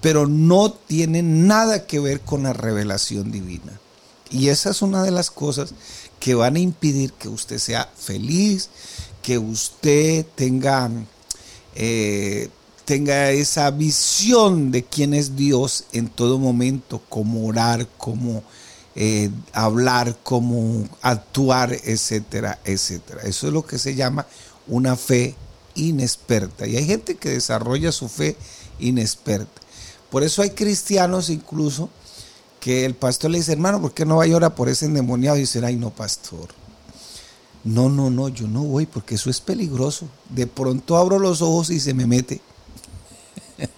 pero 0.00 0.26
no 0.26 0.70
tienen 0.70 1.46
nada 1.46 1.86
que 1.86 1.98
ver 1.98 2.20
con 2.20 2.44
la 2.44 2.52
revelación 2.52 3.32
divina. 3.32 3.80
Y 4.30 4.48
esa 4.48 4.70
es 4.70 4.82
una 4.82 5.02
de 5.02 5.10
las 5.10 5.30
cosas 5.30 5.74
que 6.20 6.34
van 6.34 6.56
a 6.56 6.60
impedir 6.60 7.12
que 7.14 7.28
usted 7.28 7.58
sea 7.58 7.90
feliz, 7.96 8.68
que 9.22 9.38
usted 9.38 10.26
tenga, 10.34 10.90
eh, 11.74 12.48
tenga 12.84 13.30
esa 13.30 13.70
visión 13.70 14.70
de 14.70 14.84
quién 14.84 15.14
es 15.14 15.34
Dios 15.36 15.84
en 15.92 16.08
todo 16.08 16.38
momento, 16.38 17.02
cómo 17.08 17.46
orar, 17.46 17.88
cómo 17.96 18.42
eh, 18.94 19.30
hablar, 19.52 20.16
cómo 20.22 20.88
actuar, 21.02 21.72
etcétera, 21.72 22.58
etcétera. 22.64 23.22
Eso 23.22 23.46
es 23.46 23.52
lo 23.52 23.64
que 23.64 23.78
se 23.78 23.94
llama 23.94 24.26
una 24.66 24.96
fe 24.96 25.34
inexperta. 25.78 26.66
Y 26.66 26.76
hay 26.76 26.84
gente 26.84 27.16
que 27.16 27.30
desarrolla 27.30 27.92
su 27.92 28.08
fe 28.08 28.36
inexperta. 28.78 29.62
Por 30.10 30.22
eso 30.22 30.42
hay 30.42 30.50
cristianos 30.50 31.30
incluso 31.30 31.88
que 32.60 32.84
el 32.84 32.94
pastor 32.94 33.30
le 33.30 33.38
dice, 33.38 33.52
hermano, 33.52 33.80
¿por 33.80 33.94
qué 33.94 34.04
no 34.04 34.16
va 34.16 34.24
a 34.24 34.36
orar 34.36 34.54
por 34.54 34.68
ese 34.68 34.86
endemoniado? 34.86 35.36
Y 35.36 35.40
dice, 35.40 35.64
ay, 35.64 35.76
no, 35.76 35.90
pastor. 35.90 36.48
No, 37.64 37.88
no, 37.88 38.10
no, 38.10 38.28
yo 38.28 38.48
no 38.48 38.62
voy 38.62 38.86
porque 38.86 39.16
eso 39.16 39.30
es 39.30 39.40
peligroso. 39.40 40.08
De 40.28 40.46
pronto 40.46 40.96
abro 40.96 41.18
los 41.18 41.42
ojos 41.42 41.70
y 41.70 41.80
se 41.80 41.94
me 41.94 42.06
mete. 42.06 42.40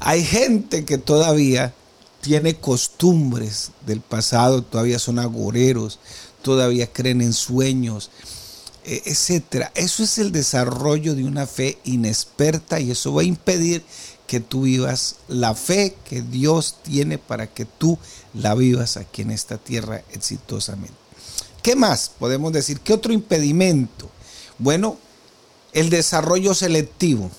hay 0.00 0.24
gente 0.24 0.84
que 0.84 0.98
todavía 0.98 1.74
tiene 2.20 2.56
costumbres 2.56 3.72
del 3.86 4.00
pasado, 4.00 4.62
todavía 4.62 4.98
son 4.98 5.18
agoreros, 5.18 5.98
todavía 6.42 6.90
creen 6.90 7.20
en 7.20 7.32
sueños, 7.32 8.10
etcétera. 8.84 9.72
Eso 9.74 10.02
es 10.02 10.18
el 10.18 10.32
desarrollo 10.32 11.14
de 11.14 11.24
una 11.24 11.46
fe 11.46 11.78
inexperta 11.84 12.80
y 12.80 12.90
eso 12.90 13.14
va 13.14 13.22
a 13.22 13.26
impedir 13.26 13.82
que 14.26 14.40
tú 14.40 14.62
vivas 14.62 15.16
la 15.28 15.54
fe 15.54 15.96
que 16.08 16.22
Dios 16.22 16.76
tiene 16.82 17.18
para 17.18 17.46
que 17.46 17.64
tú 17.64 17.98
la 18.32 18.54
vivas 18.54 18.96
aquí 18.96 19.22
en 19.22 19.30
esta 19.30 19.58
tierra 19.58 20.02
exitosamente. 20.12 20.94
¿Qué 21.62 21.76
más 21.76 22.10
podemos 22.18 22.52
decir? 22.52 22.80
¿Qué 22.80 22.92
otro 22.92 23.12
impedimento? 23.12 24.10
Bueno, 24.58 24.98
el 25.72 25.90
desarrollo 25.90 26.54
selectivo. 26.54 27.30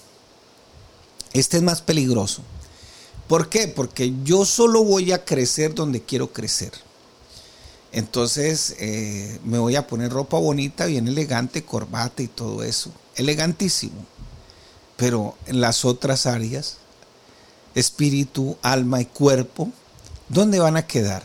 Este 1.34 1.58
es 1.58 1.64
más 1.64 1.82
peligroso. 1.82 2.42
¿Por 3.28 3.50
qué? 3.50 3.68
Porque 3.68 4.14
yo 4.24 4.46
solo 4.46 4.84
voy 4.84 5.12
a 5.12 5.26
crecer 5.26 5.74
donde 5.74 6.02
quiero 6.02 6.32
crecer. 6.32 6.72
Entonces 7.96 8.76
eh, 8.80 9.40
me 9.46 9.58
voy 9.58 9.78
a 9.78 9.88
poner 9.88 10.12
ropa 10.12 10.38
bonita, 10.38 10.86
bien 10.86 11.08
elegante, 11.08 11.64
corbata 11.64 12.22
y 12.22 12.28
todo 12.28 12.62
eso. 12.62 12.92
Elegantísimo. 13.16 14.06
Pero 14.98 15.38
en 15.46 15.62
las 15.62 15.86
otras 15.86 16.26
áreas, 16.26 16.76
espíritu, 17.74 18.58
alma 18.62 19.00
y 19.00 19.06
cuerpo, 19.06 19.72
¿dónde 20.28 20.60
van 20.60 20.76
a 20.76 20.86
quedar? 20.86 21.24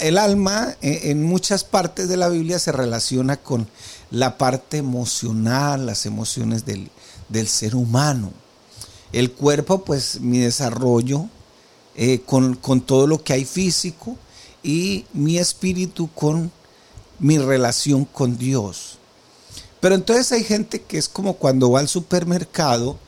El 0.00 0.18
alma 0.18 0.74
eh, 0.82 1.02
en 1.04 1.22
muchas 1.22 1.62
partes 1.62 2.08
de 2.08 2.16
la 2.16 2.28
Biblia 2.28 2.58
se 2.58 2.72
relaciona 2.72 3.36
con 3.36 3.68
la 4.10 4.38
parte 4.38 4.78
emocional, 4.78 5.86
las 5.86 6.04
emociones 6.04 6.66
del, 6.66 6.90
del 7.28 7.46
ser 7.46 7.76
humano. 7.76 8.32
El 9.12 9.30
cuerpo, 9.30 9.84
pues 9.84 10.20
mi 10.20 10.38
desarrollo 10.38 11.26
eh, 11.94 12.22
con, 12.26 12.56
con 12.56 12.80
todo 12.80 13.06
lo 13.06 13.22
que 13.22 13.34
hay 13.34 13.44
físico 13.44 14.18
y 14.62 15.04
mi 15.12 15.38
espíritu 15.38 16.08
con 16.14 16.50
mi 17.18 17.38
relación 17.38 18.04
con 18.04 18.36
Dios. 18.36 18.98
Pero 19.80 19.94
entonces 19.94 20.30
hay 20.32 20.44
gente 20.44 20.82
que 20.82 20.98
es 20.98 21.08
como 21.08 21.34
cuando 21.34 21.70
va 21.70 21.80
al 21.80 21.88
supermercado 21.88 22.98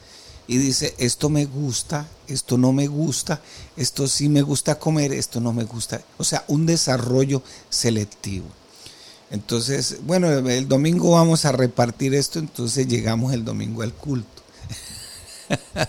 y 0.47 0.59
dice, 0.59 0.95
esto 0.99 1.29
me 1.29 1.45
gusta, 1.45 2.09
esto 2.27 2.59
no 2.59 2.73
me 2.73 2.87
gusta, 2.87 3.41
esto 3.77 4.09
sí 4.09 4.29
me 4.29 4.43
gusta 4.43 4.79
comer, 4.79 5.13
esto 5.13 5.41
no 5.41 5.53
me 5.53 5.65
gusta. 5.65 6.03
O 6.19 6.25
sea, 6.25 6.45
un 6.49 6.67
desarrollo 6.67 7.43
selectivo. 7.71 8.47
Entonces, 9.31 9.99
bueno, 10.03 10.31
el 10.31 10.69
domingo 10.69 11.13
vamos 11.13 11.45
a 11.45 11.53
repartir 11.53 12.15
esto, 12.15 12.39
entonces 12.39 12.87
llegamos 12.87 13.33
el 13.33 13.45
domingo 13.45 13.83
al 13.83 13.95
culto. 13.95 14.43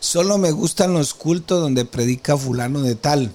Solo 0.00 0.38
me 0.38 0.52
gustan 0.52 0.92
los 0.92 1.14
cultos 1.14 1.60
donde 1.60 1.84
predica 1.84 2.36
fulano 2.36 2.82
de 2.82 2.94
tal. 2.94 3.32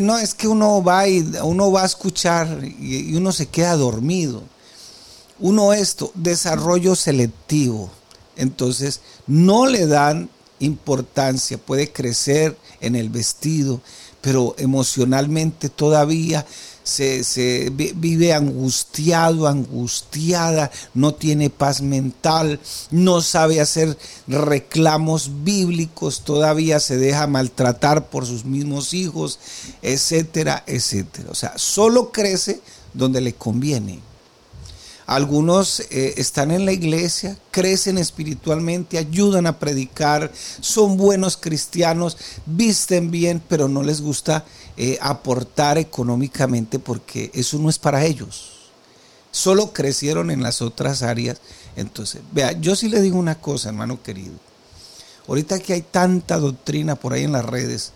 No, 0.00 0.18
es 0.18 0.34
que 0.34 0.48
uno 0.48 0.82
va 0.82 1.08
y 1.08 1.20
uno 1.42 1.70
va 1.70 1.82
a 1.82 1.86
escuchar 1.86 2.64
y, 2.64 3.14
uno 3.14 3.32
se 3.32 3.46
queda 3.46 3.76
dormido. 3.76 4.42
Uno 5.38 5.72
esto, 5.72 6.12
desarrollo 6.14 6.94
selectivo. 6.94 7.90
Entonces, 8.36 9.00
no 9.26 9.66
le 9.66 9.86
dan 9.86 10.30
importancia, 10.60 11.58
puede 11.58 11.92
crecer 11.92 12.56
en 12.80 12.96
el 12.96 13.08
vestido, 13.08 13.80
pero 14.20 14.54
emocionalmente 14.58 15.68
todavía 15.68 16.46
se, 16.82 17.70
vive 17.72 18.32
angustiado, 18.32 19.46
angustiada, 19.46 20.70
no 20.94 21.14
tiene 21.14 21.50
paz 21.50 21.82
mental, 21.82 22.60
no 22.90 23.20
sabe 23.20 23.60
hacer 23.60 23.96
reclamos 24.26 25.44
bíblicos, 25.44 26.22
todavía 26.22 26.80
se 26.80 26.96
deja 26.96 27.26
maltratar 27.26 28.08
por 28.08 28.26
sus 28.26 28.44
mismos 28.44 28.94
hijos, 28.94 29.38
etcétera, 29.82 30.64
etcétera. 30.66 31.30
O 31.30 31.34
sea, 31.34 31.54
solo 31.56 32.12
crece 32.12 32.60
donde 32.94 33.20
le 33.20 33.34
conviene. 33.34 34.00
Algunos 35.12 35.80
eh, 35.90 36.14
están 36.16 36.50
en 36.52 36.64
la 36.64 36.72
iglesia, 36.72 37.36
crecen 37.50 37.98
espiritualmente, 37.98 38.96
ayudan 38.96 39.46
a 39.46 39.58
predicar, 39.58 40.32
son 40.60 40.96
buenos 40.96 41.36
cristianos, 41.36 42.16
visten 42.46 43.10
bien, 43.10 43.42
pero 43.46 43.68
no 43.68 43.82
les 43.82 44.00
gusta 44.00 44.46
eh, 44.78 44.96
aportar 45.02 45.76
económicamente 45.76 46.78
porque 46.78 47.30
eso 47.34 47.58
no 47.58 47.68
es 47.68 47.78
para 47.78 48.06
ellos. 48.06 48.70
solo 49.30 49.74
crecieron 49.74 50.30
en 50.30 50.42
las 50.42 50.62
otras 50.62 51.02
áreas. 51.02 51.42
Entonces, 51.76 52.22
vea, 52.32 52.52
yo 52.52 52.74
sí 52.74 52.88
le 52.88 53.02
digo 53.02 53.18
una 53.18 53.34
cosa, 53.34 53.68
hermano 53.68 54.02
querido. 54.02 54.32
Ahorita 55.28 55.58
que 55.58 55.74
hay 55.74 55.82
tanta 55.82 56.38
doctrina 56.38 56.96
por 56.96 57.12
ahí 57.12 57.24
en 57.24 57.32
las 57.32 57.44
redes, 57.44 57.92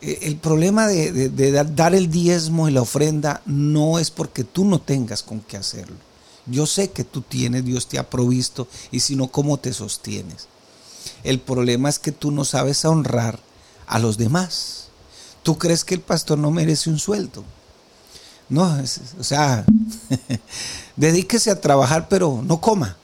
eh, 0.00 0.20
el 0.22 0.36
problema 0.36 0.86
de, 0.86 1.52
dar 1.74 1.96
el 1.96 2.12
diezmo 2.12 2.68
y 2.68 2.70
la 2.70 2.82
ofrenda 2.82 3.42
no 3.44 3.98
es 3.98 4.12
porque 4.12 4.44
tú 4.44 4.64
no 4.64 4.80
tengas 4.80 5.24
con 5.24 5.40
qué 5.40 5.56
hacerlo. 5.56 6.11
Yo 6.46 6.66
sé 6.66 6.90
que 6.90 7.04
tú 7.04 7.22
tienes, 7.22 7.64
Dios 7.64 7.86
te 7.86 7.98
ha 7.98 8.10
provisto, 8.10 8.68
y 8.90 9.00
si 9.00 9.16
no, 9.16 9.28
¿cómo 9.28 9.58
te 9.58 9.72
sostienes? 9.72 10.48
El 11.24 11.40
problema 11.40 11.88
es 11.88 11.98
que 11.98 12.12
tú 12.12 12.30
no 12.30 12.44
sabes 12.44 12.84
honrar 12.84 13.38
a 13.86 13.98
los 13.98 14.16
demás. 14.18 14.88
Tú 15.42 15.58
crees 15.58 15.84
que 15.84 15.94
el 15.94 16.00
pastor 16.00 16.38
no 16.38 16.50
merece 16.50 16.90
un 16.90 16.98
sueldo. 16.98 17.44
No, 18.48 18.78
o 19.18 19.24
sea, 19.24 19.64
dedíquese 20.96 21.50
a 21.50 21.60
trabajar, 21.60 22.08
pero 22.08 22.42
no 22.44 22.60
coma. 22.60 22.96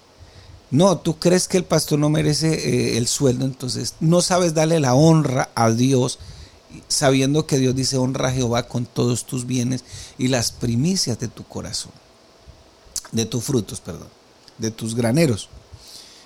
No, 0.71 0.99
tú 0.99 1.19
crees 1.19 1.49
que 1.49 1.57
el 1.57 1.65
pastor 1.65 1.99
no 1.99 2.11
merece 2.11 2.53
eh, 2.53 2.99
el 2.99 3.07
sueldo, 3.09 3.47
entonces 3.47 3.95
no 4.01 4.21
sabes 4.21 4.53
darle 4.53 4.81
la 4.81 4.95
honra 4.95 5.49
a 5.55 5.71
Dios, 5.71 6.19
sabiendo 6.89 7.47
que 7.47 7.59
Dios 7.59 7.75
dice 7.75 7.97
honra 7.97 8.29
a 8.29 8.33
Jehová 8.33 8.65
con 8.65 8.85
todos 8.85 9.25
tus 9.25 9.47
bienes 9.47 9.85
y 10.19 10.29
las 10.29 10.53
primicias 10.53 11.19
de 11.19 11.29
tu 11.29 11.45
corazón, 11.45 11.93
de 13.13 13.27
tus 13.27 13.45
frutos, 13.45 13.81
perdón, 13.81 14.09
de 14.59 14.71
tus 14.71 14.95
graneros. 14.95 15.49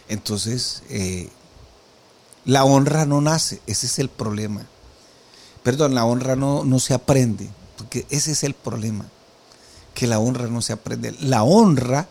Entonces, 0.09 0.83
eh, 0.89 1.31
la 2.45 2.65
honra 2.65 3.07
no 3.07 3.21
nace, 3.21 3.61
ese 3.67 3.87
es 3.87 3.99
el 3.99 4.09
problema. 4.09 4.67
Perdón, 5.63 5.95
la 5.95 6.05
honra 6.05 6.35
no, 6.35 6.65
no 6.65 6.81
se 6.81 6.95
aprende, 6.95 7.49
porque 7.77 8.05
ese 8.11 8.33
es 8.33 8.43
el 8.43 8.55
problema, 8.55 9.07
que 9.95 10.07
la 10.07 10.19
honra 10.19 10.49
no 10.49 10.61
se 10.61 10.73
aprende. 10.73 11.15
La 11.21 11.45
honra 11.45 12.09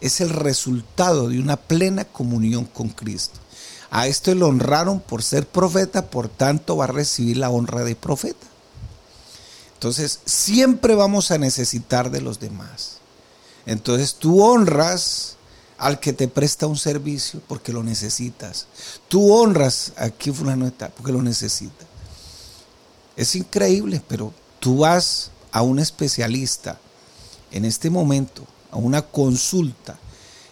es 0.00 0.20
el 0.20 0.30
resultado 0.30 1.28
de 1.28 1.38
una 1.38 1.56
plena 1.56 2.04
comunión 2.04 2.64
con 2.64 2.88
Cristo. 2.88 3.38
A 3.90 4.06
esto 4.06 4.34
le 4.34 4.44
honraron 4.44 5.00
por 5.00 5.22
ser 5.22 5.46
profeta, 5.46 6.10
por 6.10 6.28
tanto 6.28 6.76
va 6.76 6.84
a 6.84 6.88
recibir 6.88 7.36
la 7.36 7.50
honra 7.50 7.84
de 7.84 7.94
profeta. 7.94 8.46
Entonces, 9.74 10.20
siempre 10.24 10.94
vamos 10.94 11.30
a 11.30 11.38
necesitar 11.38 12.10
de 12.10 12.20
los 12.20 12.40
demás. 12.40 13.01
Entonces, 13.66 14.14
tú 14.14 14.42
honras 14.42 15.36
al 15.78 15.98
que 15.98 16.12
te 16.12 16.28
presta 16.28 16.66
un 16.66 16.76
servicio 16.76 17.40
porque 17.48 17.72
lo 17.72 17.82
necesitas. 17.82 18.66
Tú 19.08 19.32
honras 19.32 19.92
a 19.96 20.10
quien 20.10 20.34
fulano 20.34 20.66
está 20.66 20.88
porque 20.88 21.12
lo 21.12 21.22
necesita. 21.22 21.86
Es 23.16 23.34
increíble, 23.34 24.02
pero 24.06 24.32
tú 24.60 24.78
vas 24.78 25.30
a 25.50 25.62
un 25.62 25.78
especialista 25.78 26.78
en 27.50 27.64
este 27.64 27.90
momento 27.90 28.46
a 28.70 28.76
una 28.76 29.02
consulta 29.02 29.98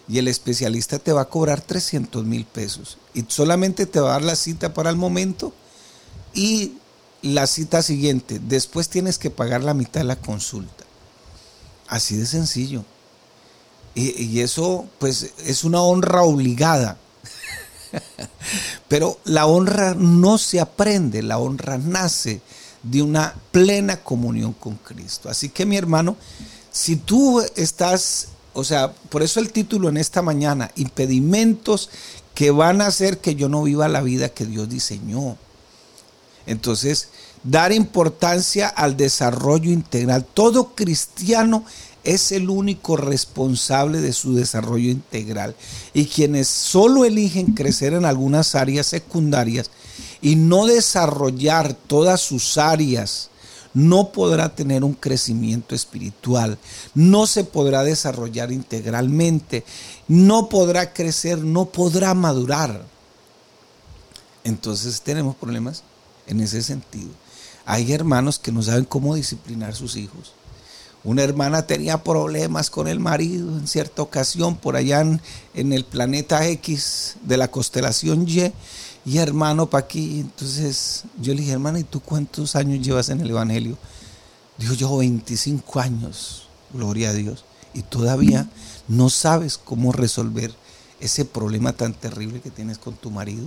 y 0.07 0.17
el 0.17 0.27
especialista 0.27 0.99
te 0.99 1.13
va 1.13 1.21
a 1.21 1.29
cobrar 1.29 1.61
300 1.61 2.25
mil 2.25 2.45
pesos 2.45 2.97
y 3.13 3.25
solamente 3.27 3.85
te 3.85 3.99
va 3.99 4.09
a 4.09 4.13
dar 4.13 4.23
la 4.23 4.35
cita 4.35 4.73
para 4.73 4.89
el 4.89 4.95
momento 4.95 5.53
y 6.33 6.73
la 7.21 7.47
cita 7.47 7.81
siguiente. 7.81 8.39
Después 8.39 8.89
tienes 8.89 9.17
que 9.17 9.29
pagar 9.29 9.63
la 9.63 9.73
mitad 9.73 10.01
de 10.01 10.05
la 10.05 10.17
consulta. 10.17 10.85
Así 11.87 12.15
de 12.15 12.25
sencillo. 12.25 12.85
Y, 13.93 14.39
eso 14.39 14.85
pues 14.99 15.33
es 15.45 15.63
una 15.63 15.81
honra 15.81 16.23
obligada. 16.23 16.97
Pero 18.87 19.19
la 19.25 19.45
honra 19.45 19.95
no 19.95 20.37
se 20.37 20.59
aprende, 20.59 21.21
la 21.21 21.39
honra 21.39 21.77
nace 21.77 22.41
de 22.83 23.01
una 23.01 23.35
plena 23.51 23.97
comunión 23.97 24.53
con 24.53 24.75
Cristo. 24.75 25.29
Así 25.29 25.49
que 25.49 25.65
mi 25.65 25.77
hermano, 25.77 26.15
si 26.71 26.95
tú 26.95 27.41
estás, 27.55 28.29
o 28.53 28.63
sea, 28.63 28.93
por 28.93 29.23
eso 29.23 29.39
el 29.39 29.51
título 29.51 29.89
en 29.89 29.97
esta 29.97 30.21
mañana, 30.21 30.71
impedimentos 30.75 31.89
que 32.33 32.51
van 32.51 32.81
a 32.81 32.87
hacer 32.87 33.19
que 33.19 33.35
yo 33.35 33.49
no 33.49 33.63
viva 33.63 33.87
la 33.89 34.01
vida 34.01 34.29
que 34.29 34.45
Dios 34.45 34.69
diseñó. 34.69 35.37
Entonces, 36.45 37.09
dar 37.43 37.71
importancia 37.71 38.67
al 38.67 38.97
desarrollo 38.97 39.71
integral. 39.71 40.25
Todo 40.25 40.75
cristiano 40.75 41.65
es 42.03 42.31
el 42.31 42.49
único 42.49 42.97
responsable 42.97 44.01
de 44.01 44.13
su 44.13 44.33
desarrollo 44.33 44.89
integral. 44.89 45.55
Y 45.93 46.05
quienes 46.05 46.47
solo 46.47 47.05
eligen 47.05 47.53
crecer 47.53 47.93
en 47.93 48.05
algunas 48.05 48.55
áreas 48.55 48.87
secundarias 48.87 49.69
y 50.21 50.35
no 50.35 50.65
desarrollar 50.65 51.73
todas 51.73 52.21
sus 52.21 52.57
áreas 52.57 53.29
no 53.73 54.11
podrá 54.11 54.53
tener 54.53 54.83
un 54.83 54.93
crecimiento 54.93 55.75
espiritual, 55.75 56.57
no 56.93 57.25
se 57.25 57.43
podrá 57.43 57.83
desarrollar 57.83 58.51
integralmente, 58.51 59.63
no 60.07 60.49
podrá 60.49 60.93
crecer, 60.93 61.39
no 61.39 61.65
podrá 61.65 62.13
madurar. 62.13 62.83
Entonces 64.43 65.01
tenemos 65.01 65.35
problemas 65.35 65.83
en 66.27 66.41
ese 66.41 66.61
sentido. 66.61 67.11
Hay 67.65 67.93
hermanos 67.93 68.39
que 68.39 68.51
no 68.51 68.61
saben 68.61 68.85
cómo 68.85 69.15
disciplinar 69.15 69.75
sus 69.75 69.95
hijos. 69.95 70.33
Una 71.03 71.23
hermana 71.23 71.65
tenía 71.65 72.03
problemas 72.03 72.69
con 72.69 72.87
el 72.87 72.99
marido 72.99 73.57
en 73.57 73.67
cierta 73.67 74.03
ocasión 74.03 74.55
por 74.55 74.75
allá 74.75 75.01
en, 75.01 75.73
el 75.73 75.83
planeta 75.83 76.47
X 76.47 77.15
de 77.23 77.37
la 77.37 77.49
constelación 77.49 78.27
Y 78.27 78.53
y 79.03 79.17
hermano, 79.17 79.67
para 79.67 79.85
aquí. 79.85 80.19
Entonces 80.19 81.03
yo 81.19 81.33
le 81.33 81.41
dije, 81.41 81.53
hermano, 81.53 81.79
¿y 81.79 81.83
tú 81.83 82.01
cuántos 82.01 82.55
años 82.55 82.85
llevas 82.85 83.09
en 83.09 83.21
el 83.21 83.31
Evangelio? 83.31 83.77
Dijo, 84.59 84.75
yo 84.75 84.95
25 84.95 85.79
años, 85.79 86.47
gloria 86.71 87.09
a 87.09 87.13
Dios. 87.13 87.45
Y 87.73 87.81
todavía 87.81 88.47
no 88.87 89.09
sabes 89.09 89.57
cómo 89.57 89.91
resolver 89.91 90.53
ese 90.99 91.25
problema 91.25 91.73
tan 91.73 91.95
terrible 91.95 92.41
que 92.41 92.51
tienes 92.51 92.77
con 92.77 92.95
tu 92.95 93.09
marido. 93.09 93.45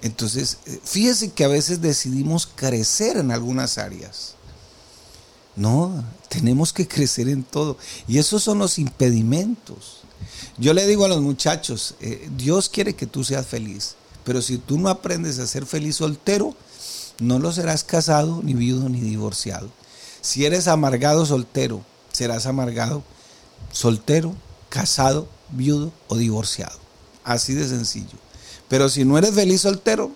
Entonces, 0.00 0.58
eh, 0.64 0.80
fíjese 0.82 1.32
que 1.32 1.44
a 1.44 1.48
veces 1.48 1.82
decidimos 1.82 2.46
crecer 2.46 3.18
en 3.18 3.32
algunas 3.32 3.76
áreas. 3.76 4.37
No, 5.58 6.04
tenemos 6.28 6.72
que 6.72 6.86
crecer 6.86 7.28
en 7.28 7.42
todo. 7.42 7.76
Y 8.06 8.18
esos 8.18 8.44
son 8.44 8.60
los 8.60 8.78
impedimentos. 8.78 10.02
Yo 10.56 10.72
le 10.72 10.86
digo 10.86 11.04
a 11.04 11.08
los 11.08 11.20
muchachos, 11.20 11.96
eh, 12.00 12.30
Dios 12.36 12.68
quiere 12.68 12.94
que 12.94 13.08
tú 13.08 13.24
seas 13.24 13.44
feliz, 13.44 13.96
pero 14.22 14.40
si 14.40 14.58
tú 14.58 14.78
no 14.78 14.88
aprendes 14.88 15.40
a 15.40 15.48
ser 15.48 15.66
feliz 15.66 15.96
soltero, 15.96 16.54
no 17.18 17.40
lo 17.40 17.52
serás 17.52 17.82
casado, 17.82 18.40
ni 18.44 18.54
viudo, 18.54 18.88
ni 18.88 19.00
divorciado. 19.00 19.68
Si 20.20 20.44
eres 20.44 20.68
amargado 20.68 21.26
soltero, 21.26 21.84
serás 22.12 22.46
amargado 22.46 23.02
soltero, 23.72 24.36
casado, 24.68 25.28
viudo 25.50 25.92
o 26.06 26.16
divorciado. 26.16 26.78
Así 27.24 27.54
de 27.54 27.66
sencillo. 27.68 28.16
Pero 28.68 28.88
si 28.88 29.04
no 29.04 29.18
eres 29.18 29.34
feliz 29.34 29.62
soltero, 29.62 30.12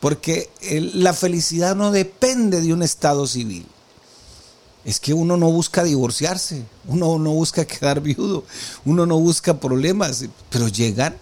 porque 0.00 0.50
la 0.94 1.12
felicidad 1.12 1.76
no 1.76 1.92
depende 1.92 2.60
de 2.60 2.72
un 2.72 2.82
estado 2.82 3.28
civil 3.28 3.66
es 4.84 4.98
que 4.98 5.14
uno 5.14 5.36
no 5.36 5.50
busca 5.50 5.84
divorciarse, 5.84 6.64
uno 6.86 7.18
no 7.18 7.30
busca 7.32 7.64
quedar 7.66 8.00
viudo, 8.00 8.44
uno 8.84 9.06
no 9.06 9.18
busca 9.18 9.60
problemas, 9.60 10.24
pero 10.50 10.68
llegar. 10.68 11.16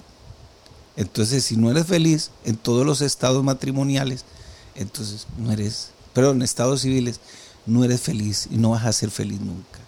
Entonces, 0.97 1.45
si 1.45 1.57
no 1.57 1.71
eres 1.71 1.87
feliz 1.87 2.31
en 2.45 2.57
todos 2.57 2.85
los 2.85 3.01
estados 3.01 3.45
matrimoniales, 3.45 4.25
entonces 4.75 5.27
no 5.39 5.53
eres, 5.53 5.91
pero 6.13 6.31
en 6.31 6.43
estados 6.43 6.83
civiles, 6.83 7.21
no 7.67 7.85
eres 7.85 8.01
feliz 8.01 8.49
y 8.51 8.57
no 8.57 8.71
vas 8.71 8.87
a 8.87 8.93
ser 8.93 9.11
feliz 9.11 9.41
nunca. 9.41 9.81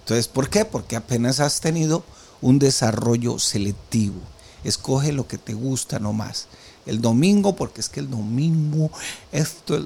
Entonces, 0.00 0.28
¿por 0.28 0.50
qué? 0.50 0.64
Porque 0.64 0.96
apenas 0.96 1.40
has 1.40 1.60
tenido 1.60 2.04
un 2.42 2.58
desarrollo 2.58 3.38
selectivo. 3.38 4.20
Escoge 4.62 5.12
lo 5.12 5.26
que 5.26 5.38
te 5.38 5.54
gusta 5.54 5.98
nomás 5.98 6.46
el 6.86 7.00
domingo, 7.00 7.56
porque 7.56 7.80
es 7.80 7.88
que 7.88 8.00
el 8.00 8.10
domingo, 8.10 8.90
esto, 9.32 9.76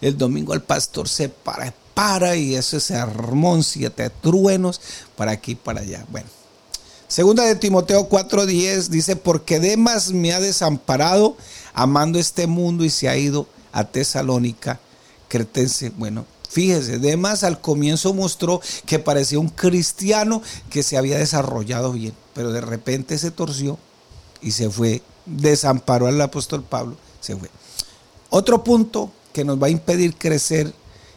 el, 0.00 0.18
domingo 0.18 0.54
el 0.54 0.62
pastor 0.62 1.08
se 1.08 1.28
para, 1.28 1.74
para 1.94 2.36
y 2.36 2.54
eso 2.54 2.76
es 2.76 2.84
sermón, 2.84 3.64
siete 3.64 4.10
truenos, 4.10 4.80
para 5.16 5.32
aquí 5.32 5.52
y 5.52 5.56
para 5.56 5.80
allá. 5.80 6.04
Bueno, 6.10 6.28
segunda 7.08 7.44
de 7.44 7.56
Timoteo 7.56 8.08
4:10 8.08 8.88
dice, 8.88 9.16
porque 9.16 9.60
Demas 9.60 10.12
me 10.12 10.32
ha 10.32 10.40
desamparado 10.40 11.36
amando 11.74 12.18
este 12.18 12.46
mundo 12.46 12.84
y 12.84 12.90
se 12.90 13.08
ha 13.08 13.16
ido 13.16 13.46
a 13.72 13.84
Tesalónica, 13.84 14.80
cretense. 15.28 15.90
Bueno, 15.90 16.26
Fíjese, 16.52 16.98
Demas 16.98 17.44
al 17.44 17.62
comienzo 17.62 18.12
mostró 18.12 18.60
que 18.84 18.98
parecía 18.98 19.38
un 19.38 19.48
cristiano 19.48 20.42
que 20.68 20.82
se 20.82 20.98
había 20.98 21.16
desarrollado 21.16 21.92
bien, 21.92 22.12
pero 22.34 22.52
de 22.52 22.60
repente 22.60 23.16
se 23.16 23.30
torció 23.30 23.78
y 24.42 24.50
se 24.50 24.68
fue 24.68 25.00
desamparó 25.26 26.06
al 26.06 26.20
apóstol 26.20 26.62
Pablo, 26.62 26.96
se 27.20 27.36
fue. 27.36 27.50
Otro 28.30 28.64
punto 28.64 29.12
que 29.32 29.44
nos 29.44 29.62
va 29.62 29.66
a 29.66 29.70
impedir 29.70 30.16
crecer 30.16 30.72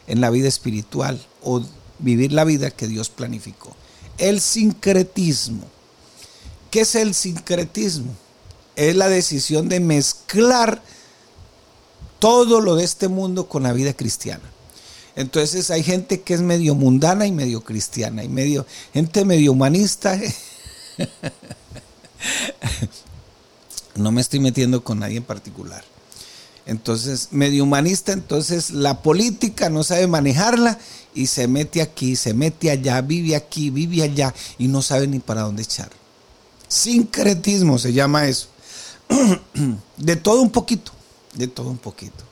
en 0.06 0.20
la 0.20 0.30
vida 0.30 0.48
espiritual 0.48 1.20
o 1.42 1.62
vivir 1.98 2.32
la 2.32 2.44
vida 2.44 2.70
que 2.70 2.86
Dios 2.86 3.08
planificó. 3.08 3.74
El 4.18 4.40
sincretismo. 4.40 5.64
¿Qué 6.70 6.80
es 6.80 6.94
el 6.94 7.14
sincretismo? 7.14 8.14
Es 8.74 8.94
la 8.96 9.08
decisión 9.08 9.68
de 9.68 9.80
mezclar 9.80 10.82
todo 12.18 12.60
lo 12.60 12.76
de 12.76 12.84
este 12.84 13.08
mundo 13.08 13.48
con 13.48 13.62
la 13.62 13.72
vida 13.72 13.94
cristiana. 13.94 14.42
Entonces 15.14 15.70
hay 15.70 15.82
gente 15.82 16.20
que 16.20 16.34
es 16.34 16.42
medio 16.42 16.74
mundana 16.74 17.26
y 17.26 17.32
medio 17.32 17.62
cristiana, 17.62 18.22
y 18.22 18.28
medio, 18.28 18.66
gente 18.92 19.24
medio 19.24 19.52
humanista. 19.52 20.20
no 23.96 24.12
me 24.12 24.20
estoy 24.20 24.40
metiendo 24.40 24.82
con 24.82 25.00
nadie 25.00 25.18
en 25.18 25.24
particular. 25.24 25.84
Entonces, 26.66 27.28
medio 27.30 27.62
humanista, 27.62 28.12
entonces 28.12 28.70
la 28.70 29.02
política 29.02 29.70
no 29.70 29.84
sabe 29.84 30.08
manejarla 30.08 30.78
y 31.14 31.28
se 31.28 31.46
mete 31.46 31.80
aquí, 31.80 32.16
se 32.16 32.34
mete 32.34 32.70
allá, 32.70 33.00
vive 33.00 33.36
aquí, 33.36 33.70
vive 33.70 34.02
allá 34.02 34.34
y 34.58 34.66
no 34.66 34.82
sabe 34.82 35.06
ni 35.06 35.20
para 35.20 35.42
dónde 35.42 35.62
echar. 35.62 35.90
Sincretismo 36.68 37.78
se 37.78 37.92
llama 37.92 38.26
eso. 38.26 38.48
De 39.96 40.16
todo 40.16 40.42
un 40.42 40.50
poquito, 40.50 40.90
de 41.34 41.46
todo 41.46 41.70
un 41.70 41.78
poquito. 41.78 42.24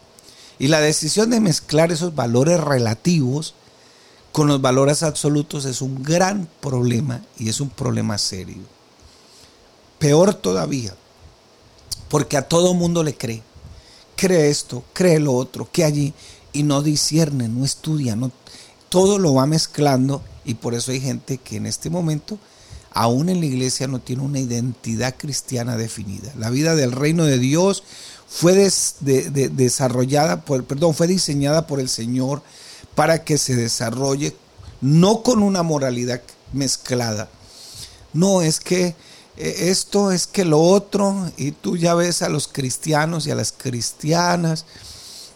Y 0.58 0.68
la 0.68 0.80
decisión 0.80 1.30
de 1.30 1.40
mezclar 1.40 1.92
esos 1.92 2.14
valores 2.14 2.60
relativos 2.60 3.54
con 4.32 4.48
los 4.48 4.60
valores 4.60 5.02
absolutos 5.02 5.64
es 5.64 5.80
un 5.80 6.02
gran 6.02 6.48
problema 6.60 7.22
y 7.38 7.48
es 7.48 7.60
un 7.60 7.70
problema 7.70 8.18
serio. 8.18 8.62
Peor 9.98 10.34
todavía, 10.34 10.94
porque 12.08 12.36
a 12.36 12.48
todo 12.48 12.74
mundo 12.74 13.02
le 13.02 13.14
cree 13.14 13.42
cree 14.16 14.48
esto, 14.48 14.84
cree 14.92 15.20
lo 15.20 15.34
otro, 15.34 15.68
que 15.70 15.84
allí, 15.84 16.14
y 16.52 16.62
no 16.62 16.82
discierne, 16.82 17.48
no 17.48 17.64
estudia, 17.64 18.16
no, 18.16 18.30
todo 18.88 19.18
lo 19.18 19.34
va 19.34 19.46
mezclando 19.46 20.22
y 20.44 20.54
por 20.54 20.74
eso 20.74 20.92
hay 20.92 21.00
gente 21.00 21.38
que 21.38 21.56
en 21.56 21.66
este 21.66 21.90
momento, 21.90 22.38
aún 22.92 23.28
en 23.28 23.40
la 23.40 23.46
iglesia, 23.46 23.88
no 23.88 23.98
tiene 23.98 24.22
una 24.22 24.38
identidad 24.38 25.14
cristiana 25.16 25.76
definida. 25.76 26.32
La 26.38 26.50
vida 26.50 26.74
del 26.74 26.92
reino 26.92 27.24
de 27.24 27.38
Dios 27.38 27.82
fue 28.28 28.52
desarrollada, 28.54 30.44
por, 30.44 30.64
perdón, 30.64 30.94
fue 30.94 31.06
diseñada 31.06 31.66
por 31.66 31.80
el 31.80 31.88
Señor 31.88 32.42
para 32.94 33.24
que 33.24 33.38
se 33.38 33.56
desarrolle 33.56 34.36
no 34.80 35.22
con 35.22 35.42
una 35.42 35.62
moralidad 35.62 36.22
mezclada. 36.52 37.28
No 38.12 38.42
es 38.42 38.60
que 38.60 38.94
esto 39.36 40.12
es 40.12 40.26
que 40.26 40.44
lo 40.44 40.60
otro, 40.60 41.30
y 41.36 41.52
tú 41.52 41.76
ya 41.76 41.94
ves 41.94 42.22
a 42.22 42.28
los 42.28 42.48
cristianos 42.48 43.26
y 43.26 43.30
a 43.30 43.34
las 43.34 43.52
cristianas 43.52 44.64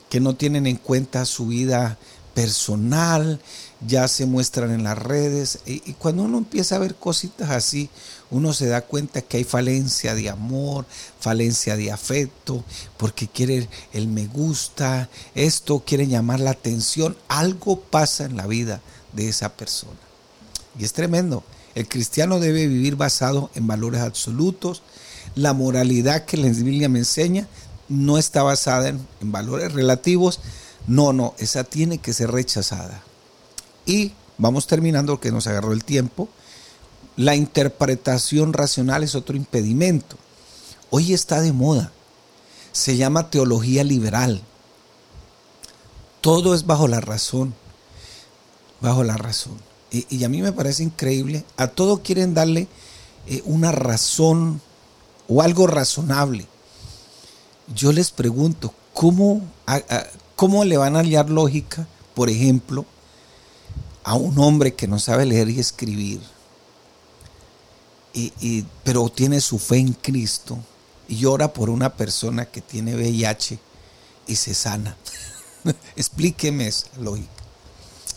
que 0.08 0.20
no 0.20 0.36
tienen 0.36 0.66
en 0.66 0.76
cuenta 0.76 1.24
su 1.24 1.48
vida 1.48 1.98
personal, 2.34 3.40
ya 3.86 4.06
se 4.08 4.26
muestran 4.26 4.70
en 4.70 4.84
las 4.84 4.98
redes, 4.98 5.60
y, 5.66 5.92
cuando 5.94 6.22
uno 6.22 6.38
empieza 6.38 6.76
a 6.76 6.80
ver 6.80 6.94
cositas 6.94 7.50
así, 7.50 7.90
uno 8.30 8.52
se 8.52 8.66
da 8.66 8.82
cuenta 8.82 9.22
que 9.22 9.38
hay 9.38 9.44
falencia 9.44 10.14
de 10.14 10.28
amor, 10.28 10.86
falencia 11.18 11.76
de 11.76 11.90
afecto, 11.90 12.64
porque 12.96 13.26
quiere 13.26 13.68
el 13.92 14.06
me 14.06 14.26
gusta, 14.26 15.08
esto 15.34 15.82
quiere 15.84 16.06
llamar 16.06 16.40
la 16.40 16.50
atención, 16.50 17.16
algo 17.26 17.80
pasa 17.80 18.24
en 18.24 18.36
la 18.36 18.46
vida 18.46 18.80
de 19.12 19.28
esa 19.28 19.56
persona. 19.56 19.98
Y 20.78 20.84
es 20.84 20.92
tremendo. 20.92 21.42
El 21.74 21.88
cristiano 21.88 22.40
debe 22.40 22.66
vivir 22.66 22.96
basado 22.96 23.50
en 23.54 23.66
valores 23.66 24.00
absolutos. 24.00 24.82
La 25.34 25.52
moralidad 25.52 26.24
que 26.24 26.36
la 26.36 26.48
Biblia 26.48 26.88
me 26.88 27.00
enseña 27.00 27.46
no 27.88 28.18
está 28.18 28.42
basada 28.42 28.88
en, 28.88 29.06
valores 29.20 29.72
relativos. 29.72 30.40
No, 30.86 31.12
no, 31.12 31.34
esa 31.38 31.64
tiene 31.64 31.98
que 31.98 32.12
ser 32.12 32.30
rechazada. 32.30 33.02
Y 33.86 34.12
vamos 34.38 34.66
terminando 34.66 35.12
porque 35.14 35.32
nos 35.32 35.46
agarró 35.46 35.72
el 35.72 35.84
tiempo. 35.84 36.28
La 37.16 37.34
interpretación 37.34 38.52
racional 38.52 39.02
es 39.02 39.14
otro 39.14 39.36
impedimento. 39.36 40.16
Hoy 40.90 41.12
está 41.12 41.40
de 41.40 41.52
moda. 41.52 41.92
Se 42.72 42.96
llama 42.96 43.30
teología 43.30 43.84
liberal. 43.84 44.42
Todo 46.20 46.54
es 46.54 46.66
bajo 46.66 46.88
la 46.88 47.00
razón. 47.00 47.54
Bajo 48.80 49.04
la 49.04 49.16
razón 49.16 49.67
y, 49.90 50.24
a 50.24 50.28
mí 50.28 50.42
me 50.42 50.52
parece 50.52 50.82
increíble, 50.82 51.44
a 51.56 51.68
todo 51.68 52.02
quieren 52.02 52.34
darle 52.34 52.68
eh, 53.26 53.42
una 53.46 53.72
razón 53.72 54.60
o 55.28 55.40
algo 55.42 55.66
razonable. 55.66 56.46
Yo 57.74 57.92
les 57.92 58.10
pregunto, 58.10 58.74
¿cómo, 58.92 59.42
¿cómo 60.36 60.64
le 60.64 60.76
van 60.76 60.96
a 60.96 61.00
hallar 61.00 61.30
lógica, 61.30 61.86
por 62.14 62.28
ejemplo, 62.28 62.84
a 64.04 64.14
un 64.14 64.38
hombre 64.38 64.74
que 64.74 64.88
no 64.88 64.98
sabe 64.98 65.26
leer 65.26 65.48
y 65.50 65.60
escribir, 65.60 66.20
y, 68.14 68.64
pero 68.82 69.08
tiene 69.10 69.40
su 69.40 69.60
fe 69.60 69.76
en 69.76 69.92
Cristo 69.92 70.58
y 71.06 71.24
ora 71.24 71.52
por 71.52 71.70
una 71.70 71.94
persona 71.94 72.46
que 72.46 72.60
tiene 72.60 72.94
VIH 72.94 73.58
y 74.26 74.36
se 74.36 74.54
sana? 74.54 74.96
Explíqueme 75.96 76.66
esa 76.66 76.88
lógica. 76.98 77.28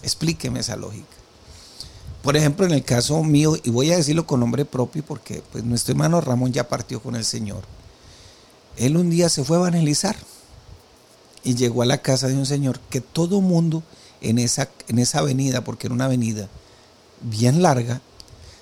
Explíqueme 0.01 0.61
esa 0.61 0.75
lógica. 0.75 1.20
Por 2.21 2.37
ejemplo, 2.37 2.65
en 2.65 2.71
el 2.71 2.83
caso 2.83 3.23
mío, 3.23 3.57
y 3.63 3.69
voy 3.71 3.91
a 3.91 3.97
decirlo 3.97 4.27
con 4.27 4.39
nombre 4.39 4.65
propio 4.65 5.03
porque 5.03 5.41
pues, 5.51 5.63
nuestro 5.63 5.93
hermano 5.93 6.21
Ramón 6.21 6.51
ya 6.51 6.67
partió 6.67 7.01
con 7.01 7.15
el 7.15 7.25
Señor. 7.25 7.63
Él 8.77 8.95
un 8.97 9.09
día 9.09 9.29
se 9.29 9.43
fue 9.43 9.57
a 9.57 9.61
evangelizar 9.61 10.15
y 11.43 11.55
llegó 11.55 11.81
a 11.81 11.85
la 11.85 12.01
casa 12.01 12.27
de 12.27 12.35
un 12.35 12.45
señor 12.45 12.79
que 12.89 13.01
todo 13.01 13.41
mundo 13.41 13.83
en 14.21 14.39
esa, 14.39 14.69
en 14.87 14.99
esa 14.99 15.19
avenida, 15.19 15.63
porque 15.63 15.87
era 15.87 15.95
una 15.95 16.05
avenida 16.05 16.47
bien 17.21 17.61
larga, 17.61 18.01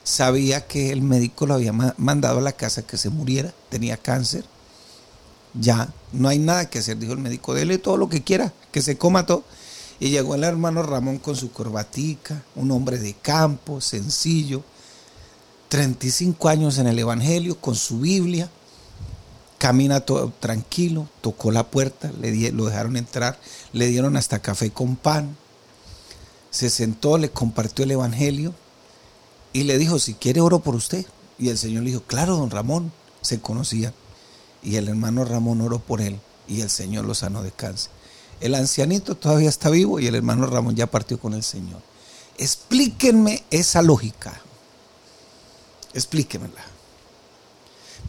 sabía 0.03 0.65
que 0.65 0.91
el 0.91 1.01
médico 1.01 1.45
lo 1.45 1.53
había 1.53 1.73
mandado 1.73 2.39
a 2.39 2.41
la 2.41 2.53
casa 2.53 2.81
que 2.81 2.97
se 2.97 3.09
muriera, 3.09 3.53
tenía 3.69 3.97
cáncer. 3.97 4.45
Ya, 5.53 5.89
no 6.13 6.29
hay 6.29 6.39
nada 6.39 6.69
que 6.69 6.79
hacer, 6.79 6.97
dijo 6.97 7.13
el 7.13 7.19
médico, 7.19 7.53
dele 7.53 7.77
todo 7.77 7.97
lo 7.97 8.07
que 8.07 8.23
quiera, 8.23 8.53
que 8.71 8.81
se 8.81 8.97
coma 8.97 9.25
todo. 9.25 9.43
Y 9.99 10.09
llegó 10.09 10.35
el 10.35 10.43
hermano 10.43 10.81
Ramón 10.83 11.19
con 11.19 11.35
su 11.35 11.51
corbatica, 11.51 12.43
un 12.55 12.71
hombre 12.71 12.97
de 12.97 13.13
campo, 13.15 13.81
sencillo, 13.81 14.63
35 15.67 16.49
años 16.49 16.77
en 16.77 16.87
el 16.87 16.97
Evangelio, 16.97 17.59
con 17.59 17.75
su 17.75 17.99
Biblia, 17.99 18.49
camina 19.57 19.99
todo 19.99 20.31
tranquilo, 20.39 21.07
tocó 21.21 21.51
la 21.51 21.69
puerta, 21.69 22.11
le 22.21 22.51
lo 22.51 22.65
dejaron 22.65 22.95
entrar, 22.95 23.39
le 23.73 23.87
dieron 23.87 24.15
hasta 24.15 24.39
café 24.39 24.71
con 24.71 24.95
pan, 24.95 25.35
se 26.49 26.69
sentó, 26.69 27.17
le 27.17 27.29
compartió 27.29 27.83
el 27.83 27.91
Evangelio 27.91 28.53
y 29.53 29.63
le 29.63 29.77
dijo, 29.77 29.99
si 29.99 30.13
quiere 30.13 30.41
oro 30.41 30.59
por 30.59 30.75
usted. 30.75 31.05
Y 31.37 31.49
el 31.49 31.57
Señor 31.57 31.83
le 31.83 31.91
dijo, 31.91 32.03
claro, 32.03 32.37
don 32.37 32.49
Ramón, 32.49 32.91
se 33.21 33.39
conocía. 33.39 33.93
Y 34.61 34.75
el 34.75 34.87
hermano 34.87 35.23
Ramón 35.25 35.61
oró 35.61 35.79
por 35.79 36.01
él 36.01 36.19
y 36.47 36.61
el 36.61 36.69
Señor 36.69 37.05
lo 37.05 37.13
sanó 37.13 37.43
de 37.43 37.51
cáncer. 37.51 37.91
El 38.39 38.55
ancianito 38.55 39.15
todavía 39.15 39.49
está 39.49 39.69
vivo 39.69 39.99
y 39.99 40.07
el 40.07 40.15
hermano 40.15 40.47
Ramón 40.47 40.75
ya 40.75 40.87
partió 40.87 41.19
con 41.19 41.33
el 41.33 41.43
Señor. 41.43 41.81
Explíquenme 42.37 43.43
esa 43.51 43.81
lógica. 43.81 44.39
Explíquenmela. 45.93 46.78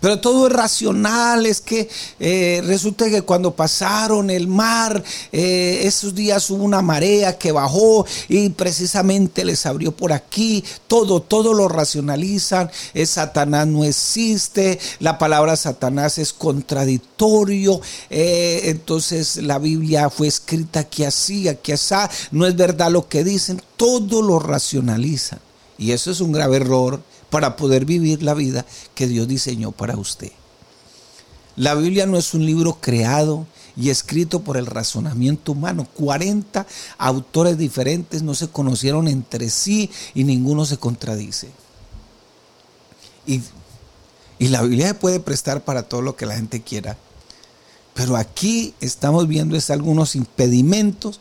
Pero 0.01 0.19
todo 0.19 0.47
es 0.47 0.53
racional, 0.53 1.45
es 1.45 1.61
que 1.61 1.89
eh, 2.19 2.63
resulta 2.65 3.11
que 3.11 3.23
cuando 3.23 3.55
pasaron 3.55 4.31
el 4.31 4.49
mar, 4.49 5.03
eh, 5.31 5.83
esos 5.85 6.15
días 6.15 6.49
hubo 6.51 6.65
una 6.65 6.81
marea 6.81 7.37
que 7.37 7.53
bajó 7.53 8.07
y 8.29 8.49
precisamente 8.51 9.45
les 9.45 9.67
abrió 9.67 9.93
por 9.93 10.13
aquí, 10.13 10.65
todo, 10.87 11.21
todo 11.21 11.53
lo 11.53 11.69
racionalizan, 11.69 12.71
Satanás 13.05 13.67
no 13.67 13.85
existe, 13.85 14.79
la 15.01 15.19
palabra 15.19 15.55
Satanás 15.57 16.17
es 16.17 16.33
contradictorio, 16.33 17.81
eh, 18.09 18.63
entonces 18.65 19.37
la 19.37 19.59
Biblia 19.59 20.09
fue 20.09 20.29
escrita 20.29 20.81
aquí 20.81 21.05
así, 21.05 21.47
aquí 21.49 21.73
así, 21.73 21.95
no 22.31 22.47
es 22.47 22.57
verdad 22.57 22.91
lo 22.91 23.09
que 23.09 23.25
dicen, 23.25 23.63
todo 23.77 24.23
lo 24.23 24.39
racionalizan. 24.39 25.41
Y 25.77 25.93
eso 25.93 26.11
es 26.11 26.21
un 26.21 26.33
grave 26.33 26.59
error 26.59 27.01
para 27.31 27.57
poder 27.57 27.85
vivir 27.85 28.23
la 28.23 28.35
vida 28.35 28.67
que 28.95 29.07
Dios 29.07 29.27
diseñó 29.27 29.73
para 29.73 29.97
usted. 29.97 30.33
La 31.57 31.75
Biblia 31.75 32.07
no 32.07 32.17
es 32.17 32.35
un 32.35 32.45
libro 32.45 32.79
creado 32.81 33.47
y 33.77 33.91
escrito 33.91 34.41
por 34.41 34.57
el 34.57 34.67
razonamiento 34.67 35.53
humano. 35.53 35.87
40 35.95 36.67
autores 36.99 37.59
diferentes 37.59 38.23
no 38.23 38.35
se 38.35 38.49
conocieron 38.49 39.09
entre 39.09 39.51
sí 39.51 39.91
y 40.15 40.25
ninguno 40.25 40.65
se 40.65 40.79
contradice. 40.79 41.49
Y, 43.27 43.43
y 44.39 44.49
la 44.49 44.63
Biblia 44.63 44.89
se 44.89 44.95
puede 44.95 45.21
prestar 45.21 45.65
para 45.65 45.83
todo 45.83 46.03
lo 46.03 46.17
que 46.17 46.27
la 46.27 46.37
gente 46.37 46.63
quiera. 46.63 46.97
Pero 47.95 48.17
aquí 48.17 48.75
estamos 48.81 49.29
viendo 49.29 49.57
es 49.57 49.71
algunos 49.71 50.17
impedimentos 50.17 51.21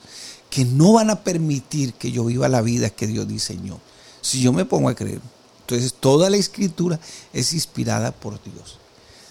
que 0.50 0.66
no 0.66 0.94
van 0.94 1.10
a 1.10 1.24
permitir 1.24 1.94
que 1.94 2.12
yo 2.12 2.26
viva 2.26 2.48
la 2.48 2.62
vida 2.62 2.90
que 2.90 3.08
Dios 3.08 3.28
diseñó. 3.28 3.80
Si 4.22 4.42
yo 4.42 4.54
me 4.54 4.66
pongo 4.66 4.90
a 4.90 4.96
creer 4.96 5.22
entonces 5.70 5.94
toda 6.00 6.32
la 6.32 6.38
escritura 6.38 7.00
es 7.32 7.54
inspirada 7.54 8.12
por 8.12 8.42
Dios. 8.42 8.80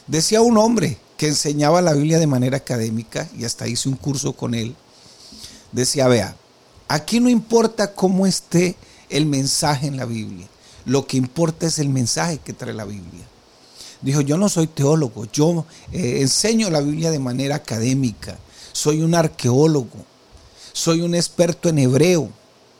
Decía 0.06 0.40
un 0.40 0.56
hombre 0.56 0.96
que 1.16 1.26
enseñaba 1.26 1.82
la 1.82 1.94
Biblia 1.94 2.20
de 2.20 2.28
manera 2.28 2.58
académica 2.58 3.28
y 3.36 3.44
hasta 3.44 3.66
hice 3.66 3.88
un 3.88 3.96
curso 3.96 4.34
con 4.34 4.54
él. 4.54 4.76
Decía, 5.72 6.06
vea, 6.06 6.36
aquí 6.86 7.18
no 7.18 7.28
importa 7.28 7.92
cómo 7.92 8.24
esté 8.24 8.76
el 9.10 9.26
mensaje 9.26 9.88
en 9.88 9.96
la 9.96 10.04
Biblia. 10.04 10.46
Lo 10.84 11.08
que 11.08 11.16
importa 11.16 11.66
es 11.66 11.80
el 11.80 11.88
mensaje 11.88 12.38
que 12.38 12.52
trae 12.52 12.72
la 12.72 12.84
Biblia. 12.84 13.26
Dijo, 14.00 14.20
yo 14.20 14.38
no 14.38 14.48
soy 14.48 14.68
teólogo, 14.68 15.24
yo 15.32 15.66
eh, 15.90 16.20
enseño 16.20 16.70
la 16.70 16.80
Biblia 16.80 17.10
de 17.10 17.18
manera 17.18 17.56
académica, 17.56 18.38
soy 18.70 19.02
un 19.02 19.16
arqueólogo, 19.16 20.06
soy 20.72 21.00
un 21.00 21.16
experto 21.16 21.68
en 21.68 21.80
hebreo, 21.80 22.30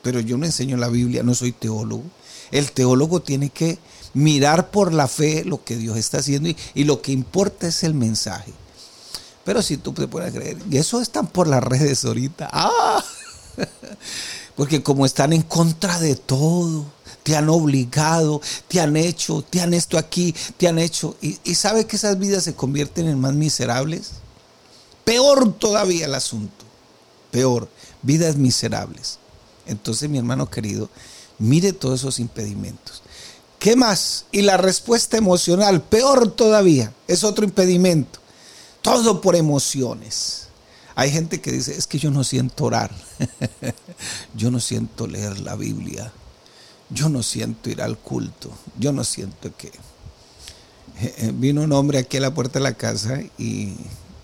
pero 0.01 0.21
yo 0.21 0.37
no 0.37 0.45
enseño 0.45 0.77
la 0.77 0.87
Biblia, 0.87 1.23
no 1.23 1.35
soy 1.35 1.51
teólogo. 1.51 2.05
El 2.51 2.71
teólogo 2.71 3.21
tiene 3.21 3.49
que 3.49 3.79
mirar 4.13 4.71
por 4.71 4.93
la 4.93 5.07
fe 5.07 5.43
lo 5.45 5.63
que 5.63 5.77
Dios 5.77 5.97
está 5.97 6.19
haciendo 6.19 6.49
y, 6.73 6.83
lo 6.83 7.01
que 7.01 7.11
importa 7.11 7.67
es 7.67 7.83
el 7.83 7.93
mensaje. 7.93 8.53
Pero 9.43 9.61
si 9.61 9.77
tú 9.77 9.93
te 9.93 10.07
puedes 10.07 10.33
creer, 10.33 10.57
y 10.69 10.77
eso 10.77 11.01
están 11.01 11.27
por 11.27 11.47
las 11.47 11.63
redes 11.63 12.03
ahorita. 12.05 12.49
¡Ah! 12.51 13.03
Porque 14.55 14.83
como 14.83 15.05
están 15.05 15.31
en 15.31 15.41
contra 15.41 15.99
de 15.99 16.15
todo, 16.15 16.85
te 17.23 17.35
han 17.35 17.49
obligado, 17.49 18.41
te 18.67 18.81
han 18.81 18.97
hecho, 18.97 19.41
te 19.41 19.61
han 19.61 19.73
esto 19.73 19.97
aquí, 19.97 20.35
te 20.57 20.67
han 20.67 20.79
hecho. 20.79 21.15
Y, 21.21 21.39
y 21.43 21.55
sabe 21.55 21.85
que 21.85 21.95
esas 21.95 22.19
vidas 22.19 22.43
se 22.43 22.55
convierten 22.55 23.07
en 23.07 23.19
más 23.19 23.33
miserables. 23.33 24.11
Peor 25.05 25.53
todavía 25.53 26.05
el 26.05 26.15
asunto. 26.15 26.65
Peor, 27.31 27.69
vidas 28.01 28.35
miserables. 28.35 29.19
Entonces, 29.65 30.09
mi 30.09 30.17
hermano 30.17 30.49
querido, 30.49 30.89
mire 31.39 31.73
todos 31.73 32.01
esos 32.01 32.19
impedimentos. 32.19 33.01
¿Qué 33.57 33.75
más? 33.75 34.25
Y 34.31 34.43
la 34.43 34.57
respuesta 34.57 35.17
emocional, 35.17 35.81
peor 35.81 36.31
todavía, 36.31 36.93
es 37.07 37.23
otro 37.23 37.43
impedimento. 37.43 38.19
Todo 38.81 39.19
por 39.19 39.35
emociones. 39.35 40.47
Hay 40.95 41.11
gente 41.11 41.41
que 41.41 41.51
dice, 41.51 41.75
es 41.77 41.87
que 41.87 41.99
yo 41.99 42.11
no 42.11 42.23
siento 42.23 42.65
orar, 42.65 42.91
yo 44.35 44.51
no 44.51 44.59
siento 44.59 45.07
leer 45.07 45.39
la 45.39 45.55
Biblia, 45.55 46.11
yo 46.89 47.07
no 47.07 47.23
siento 47.23 47.69
ir 47.69 47.81
al 47.81 47.97
culto, 47.97 48.51
yo 48.77 48.91
no 48.91 49.03
siento 49.03 49.55
que... 49.55 49.67
Eh, 51.01 51.15
eh, 51.17 51.31
vino 51.33 51.61
un 51.61 51.71
hombre 51.71 51.99
aquí 51.99 52.17
a 52.17 52.21
la 52.21 52.33
puerta 52.33 52.59
de 52.59 52.63
la 52.63 52.73
casa 52.73 53.21
y 53.37 53.75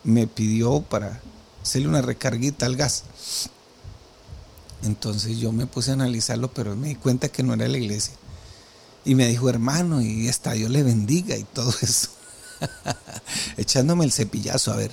me 0.04 0.28
pidió 0.28 0.82
para 0.82 1.21
hacerle 1.62 1.88
una 1.88 2.01
recarguita 2.01 2.65
al 2.65 2.75
gas. 2.75 3.04
Entonces 4.86 5.39
yo 5.39 5.52
me 5.52 5.65
puse 5.65 5.91
a 5.91 5.95
analizarlo, 5.95 6.54
pero 6.54 6.76
me 6.76 6.89
di 6.89 6.95
cuenta 6.95 7.30
que 7.30 7.43
no 7.43 7.54
era 7.54 7.67
la 7.67 7.78
iglesia. 7.78 8.13
Y 9.04 9.15
me 9.15 9.28
dijo, 9.28 9.50
hermano, 9.50 10.02
y 10.02 10.30
hasta 10.30 10.54
Dios 10.54 10.69
le 10.69 10.84
bendiga 10.84 11.36
y 11.38 11.43
todo 11.43 11.74
eso. 11.82 12.10
Echándome 13.58 14.06
el 14.06 14.12
cepillazo, 14.12 14.71
a 14.71 14.78
ver. 14.78 14.91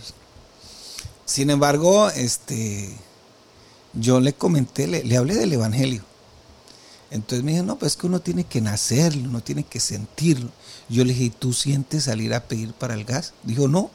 Sin 1.25 1.51
embargo, 1.51 2.11
este, 2.11 2.95
yo 3.93 4.21
le 4.21 4.33
comenté, 4.33 4.87
le, 4.87 5.17
hablé 5.17 5.35
del 5.35 5.53
Evangelio. 5.53 6.03
Entonces 7.11 7.45
me 7.45 7.53
dijo, 7.53 7.65
no, 7.65 7.79
pues 7.79 7.93
es 7.93 7.99
que 7.99 8.07
uno 8.07 8.21
tiene 8.21 8.45
que 8.45 8.63
nacerlo, 8.63 9.29
uno 9.29 9.43
tiene 9.43 9.65
que 9.65 9.81
sentirlo. 9.81 10.51
Yo 10.89 11.05
le 11.05 11.13
dije, 11.13 11.25
¿y 11.27 11.31
tú 11.31 11.53
sientes 11.53 12.05
salir 12.05 12.33
a 12.33 12.45
pedir 12.45 12.73
para 12.73 12.95
el 12.95 13.05
gas? 13.05 13.35
Dijo, 13.43 13.69
no, 13.69 13.91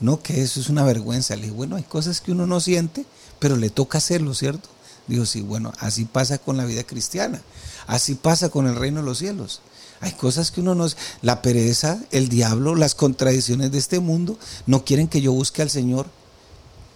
no, 0.00 0.22
que 0.22 0.42
eso 0.42 0.60
es 0.60 0.70
una 0.70 0.82
vergüenza. 0.82 1.36
Le 1.36 1.42
dije, 1.42 1.54
bueno, 1.54 1.76
hay 1.76 1.82
cosas 1.82 2.22
que 2.22 2.32
uno 2.32 2.46
no 2.46 2.60
siente, 2.60 3.04
pero 3.38 3.56
le 3.56 3.68
toca 3.68 3.98
hacerlo, 3.98 4.34
¿cierto? 4.34 4.70
Dijo, 5.06 5.26
sí, 5.26 5.40
bueno, 5.40 5.72
así 5.78 6.04
pasa 6.04 6.38
con 6.38 6.56
la 6.56 6.64
vida 6.64 6.84
cristiana, 6.84 7.42
así 7.86 8.14
pasa 8.14 8.48
con 8.48 8.66
el 8.66 8.76
reino 8.76 9.00
de 9.00 9.06
los 9.06 9.18
cielos. 9.18 9.60
Hay 10.00 10.12
cosas 10.12 10.50
que 10.50 10.60
uno 10.60 10.74
no... 10.74 10.86
La 11.22 11.42
pereza, 11.42 12.00
el 12.10 12.28
diablo, 12.28 12.74
las 12.74 12.94
contradicciones 12.94 13.70
de 13.70 13.78
este 13.78 14.00
mundo 14.00 14.36
no 14.66 14.84
quieren 14.84 15.06
que 15.06 15.20
yo 15.20 15.32
busque 15.32 15.62
al 15.62 15.70
Señor, 15.70 16.06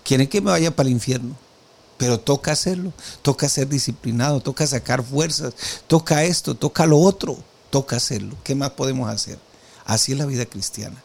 quieren 0.05 0.29
que 0.29 0.41
me 0.41 0.51
vaya 0.51 0.75
para 0.75 0.89
el 0.89 0.95
infierno. 0.95 1.37
Pero 1.99 2.21
toca 2.21 2.53
hacerlo, 2.53 2.93
toca 3.23 3.49
ser 3.49 3.69
disciplinado, 3.69 4.41
toca 4.41 4.67
sacar 4.67 5.03
fuerzas, 5.03 5.55
toca 5.87 6.25
esto, 6.25 6.55
toca 6.55 6.85
lo 6.85 6.99
otro, 6.99 7.39
toca 7.71 7.97
hacerlo. 7.97 8.37
¿Qué 8.43 8.55
más 8.55 8.71
podemos 8.71 9.09
hacer? 9.09 9.39
Así 9.85 10.13
es 10.13 10.19
la 10.19 10.27
vida 10.27 10.45
cristiana. 10.45 11.03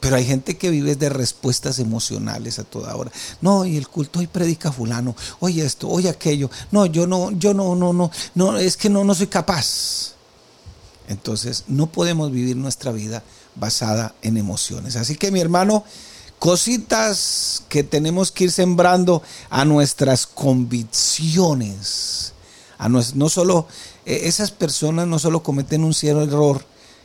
Pero 0.00 0.16
hay 0.16 0.24
gente 0.24 0.56
que 0.56 0.70
vive 0.70 0.94
de 0.94 1.08
respuestas 1.08 1.78
emocionales 1.78 2.58
a 2.58 2.64
toda 2.64 2.94
hora. 2.94 3.10
No, 3.40 3.64
y 3.64 3.76
el 3.76 3.88
culto 3.88 4.20
hoy 4.20 4.28
predica 4.28 4.70
fulano, 4.70 5.16
oye 5.40 5.64
esto, 5.64 5.88
oye 5.88 6.08
aquello. 6.08 6.50
No, 6.70 6.86
yo 6.86 7.06
no, 7.06 7.32
yo 7.32 7.52
no, 7.52 7.74
no, 7.74 7.92
no, 7.92 8.10
no, 8.34 8.58
es 8.58 8.76
que 8.76 8.88
no, 8.88 9.04
no 9.04 9.14
soy 9.14 9.26
capaz. 9.26 10.14
Entonces, 11.08 11.64
no 11.66 11.86
podemos 11.86 12.30
vivir 12.30 12.56
nuestra 12.56 12.92
vida 12.92 13.22
basada 13.56 14.14
en 14.22 14.36
emociones. 14.36 14.94
Así 14.96 15.16
que 15.16 15.32
mi 15.32 15.40
hermano, 15.40 15.82
cositas 16.38 17.64
que 17.68 17.82
tenemos 17.82 18.30
que 18.30 18.44
ir 18.44 18.52
sembrando 18.52 19.22
a 19.50 19.64
nuestras 19.64 20.26
convicciones. 20.26 22.34
A 22.76 22.88
no, 22.88 23.00
no 23.14 23.28
solo 23.28 23.66
e, 24.08 24.28
esas 24.28 24.50
personas 24.50 25.06
no 25.06 25.18
solo 25.18 25.42
cometen 25.42 25.84
un 25.84 25.92
cierto 25.92 26.22
error 26.22 26.64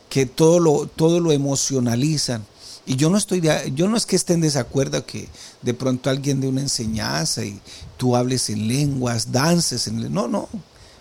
que 0.09 0.25
todo 0.25 0.59
lo, 0.59 0.87
todo 0.87 1.19
lo 1.19 1.31
emocionalizan, 1.31 2.45
y 2.85 2.97
yo 2.97 3.09
no 3.09 3.17
estoy 3.17 3.41
yo 3.73 3.87
no 3.87 3.95
es 3.95 4.05
que 4.05 4.15
esté 4.15 4.33
en 4.33 4.41
desacuerdo 4.41 5.05
que 5.05 5.29
de 5.61 5.73
pronto 5.73 6.09
alguien 6.09 6.41
dé 6.41 6.47
una 6.47 6.61
enseñanza 6.61 7.45
y 7.45 7.59
tú 7.97 8.15
hables 8.15 8.49
en 8.49 8.67
lenguas, 8.67 9.31
dances 9.31 9.87
en 9.87 10.13
no, 10.13 10.27
no. 10.27 10.49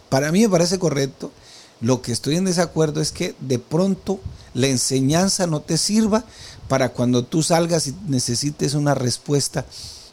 Para 0.09 0.31
mí 0.31 0.43
me 0.43 0.49
parece 0.49 0.79
correcto. 0.79 1.33
Lo 1.81 2.01
que 2.01 2.13
estoy 2.13 2.37
en 2.37 2.45
desacuerdo 2.45 3.01
es 3.01 3.11
que 3.11 3.35
de 3.41 3.59
pronto 3.59 4.21
la 4.55 4.69
enseñanza 4.69 5.49
no 5.49 5.61
te 5.61 5.77
sirva 5.77 6.25
para 6.69 6.91
cuando 6.91 7.25
tú 7.25 7.43
salgas 7.43 7.89
y 7.89 7.97
necesites 8.07 8.75
una 8.75 8.95
respuesta 8.95 9.67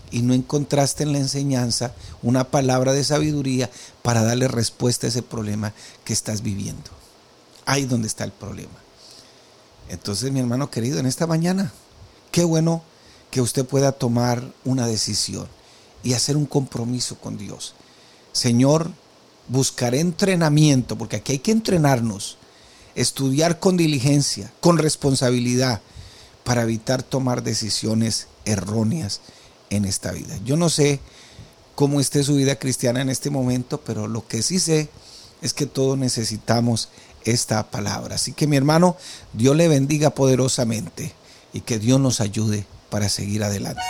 y 0.10 0.24
no 0.24 0.34
encontraste 0.34 1.04
en 1.04 1.12
la 1.12 1.20
enseñanza 1.20 1.94
una 2.24 2.46
palabra 2.46 2.94
de 2.94 3.04
sabiduría 3.04 3.70
para 4.02 4.24
darle 4.24 4.48
respuesta 4.48 5.06
a 5.06 5.10
ese 5.10 5.22
problema 5.22 5.74
que 6.04 6.14
estás 6.14 6.42
viviendo. 6.42 6.90
Ahí 7.66 7.86
donde 7.86 8.08
está 8.08 8.24
el 8.24 8.32
problema. 8.32 8.89
Entonces, 9.90 10.32
mi 10.32 10.40
hermano 10.40 10.70
querido, 10.70 11.00
en 11.00 11.06
esta 11.06 11.28
mañana, 11.28 11.74
qué 12.32 12.44
bueno 12.44 12.84
que 13.32 13.42
usted 13.42 13.66
pueda 13.66 13.92
tomar 13.92 14.44
una 14.64 14.88
decisión 14.88 15.48
y 16.04 16.14
hacer 16.14 16.38
un 16.38 16.46
compromiso 16.46 17.16
con 17.20 17.38
Dios. 17.38 17.74
Señor, 18.32 18.92
buscaré 19.48 20.00
entrenamiento, 20.00 20.98
porque 20.98 21.18
aquí 21.18 21.34
hay 21.34 21.40
que 21.40 21.52
entrenarnos, 21.52 22.38
estudiar 22.96 23.60
con 23.60 23.78
diligencia, 23.78 24.54
con 24.62 24.78
responsabilidad, 24.78 25.82
para 26.44 26.64
evitar 26.64 27.04
tomar 27.04 27.44
decisiones 27.44 28.28
erróneas 28.46 29.22
en 29.70 29.86
esta 29.86 30.12
vida. 30.12 30.40
Yo 30.46 30.56
no 30.56 30.70
sé 30.70 31.00
cómo 31.76 32.00
esté 32.00 32.24
su 32.24 32.36
vida 32.36 32.58
cristiana 32.58 33.02
en 33.02 33.10
este 33.10 33.30
momento, 33.30 33.82
pero 33.82 34.08
lo 34.08 34.28
que 34.28 34.42
sí 34.42 34.60
sé 34.60 34.90
es 35.42 35.54
que 35.54 35.66
todos 35.66 35.98
necesitamos 35.98 36.90
esta 37.26 37.64
palabra. 37.70 38.16
Así 38.16 38.34
que 38.34 38.48
mi 38.48 38.58
hermano, 38.58 38.98
Dios 39.34 39.56
le 39.56 39.68
bendiga 39.68 40.12
poderosamente 40.12 41.14
y 41.54 41.62
que 41.62 41.80
Dios 41.80 42.00
nos 42.00 42.22
ayude 42.22 42.66
para 42.90 43.10
seguir 43.10 43.44
adelante. 43.44 43.82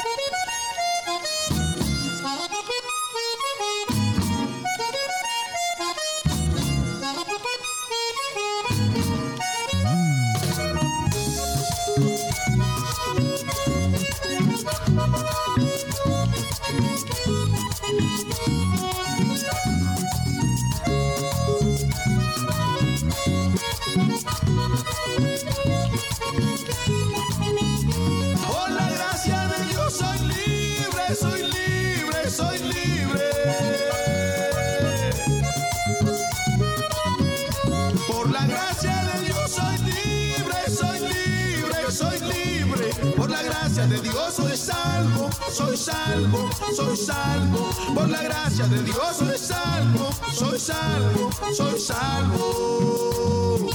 De 43.87 44.01
Dios 44.01 44.33
soy 44.35 44.57
salvo, 44.57 45.29
soy 45.51 45.77
salvo, 45.77 46.49
soy 46.75 46.97
salvo. 46.97 47.69
Por 47.95 48.09
la 48.09 48.21
gracia 48.23 48.65
de 48.67 48.83
Dios 48.83 49.17
soy 49.17 49.37
salvo, 49.37 50.09
soy 50.33 50.59
salvo, 50.59 51.29
soy 51.55 51.79
salvo. 51.79 53.69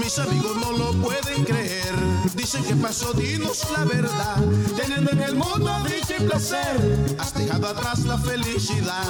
Mis 0.00 0.18
amigos 0.18 0.56
no 0.56 0.72
lo 0.72 0.92
pueden 1.02 1.44
creer. 1.44 1.94
Dicen 2.34 2.64
que 2.64 2.74
pasó, 2.74 3.12
dinos 3.12 3.66
la 3.70 3.84
verdad. 3.84 4.36
Teniendo 4.74 5.10
en 5.12 5.20
el 5.20 5.34
mundo 5.34 5.70
dicha 5.84 6.16
y 6.18 6.26
placer, 6.26 7.16
has 7.18 7.34
dejado 7.34 7.68
atrás 7.68 8.00
la 8.06 8.16
felicidad. 8.16 9.04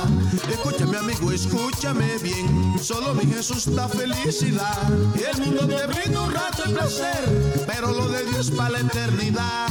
Escúchame, 0.50 0.98
amigo, 0.98 1.30
escúchame 1.30 2.18
bien. 2.18 2.74
Solo 2.82 3.14
mi 3.14 3.24
Jesús 3.24 3.72
da 3.72 3.88
felicidad. 3.88 4.76
Y 5.14 5.22
el 5.22 5.46
mundo 5.46 5.68
te 5.68 5.86
brinda 5.86 6.22
un 6.22 6.32
rato 6.32 6.64
de 6.64 6.74
placer, 6.74 7.64
pero 7.68 7.92
lo 7.92 8.08
de 8.08 8.24
Dios 8.24 8.50
para 8.50 8.70
la 8.70 8.80
eternidad. 8.80 9.68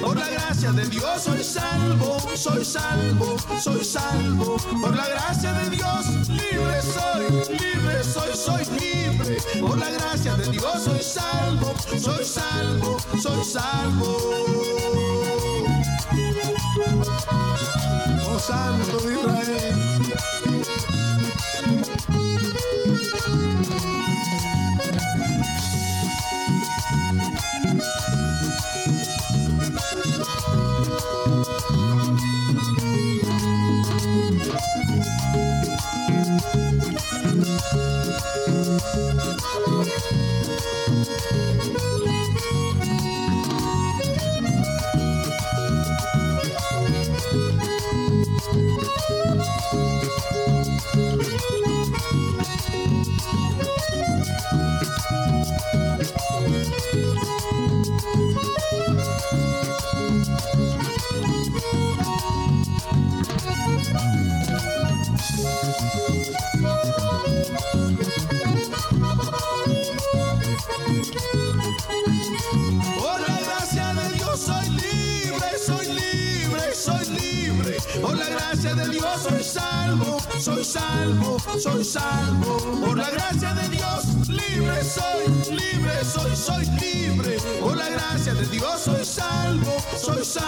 Por 0.00 0.16
la 0.16 0.28
gracia 0.28 0.72
de 0.72 0.86
Dios 0.86 1.22
soy 1.22 1.42
salvo, 1.42 2.16
soy 2.34 2.64
salvo, 2.64 3.36
soy 3.60 3.84
salvo, 3.84 4.56
por 4.80 4.94
la 4.94 5.08
gracia 5.08 5.52
de 5.52 5.70
Dios 5.70 6.28
libre 6.28 6.82
soy, 6.82 7.58
libre 7.58 8.04
soy, 8.04 8.36
soy 8.36 8.64
libre, 8.78 9.36
por 9.60 9.78
la 9.78 9.90
gracia 9.90 10.36
de 10.36 10.50
Dios 10.50 10.82
soy 10.84 11.02
salvo, 11.02 11.74
soy 11.98 12.24
salvo, 12.24 12.96
soy 13.20 13.44
salvo. 13.44 14.16
Oh 18.28 18.38
Santo 18.38 18.98
de 18.98 19.14
Israel. 19.14 20.25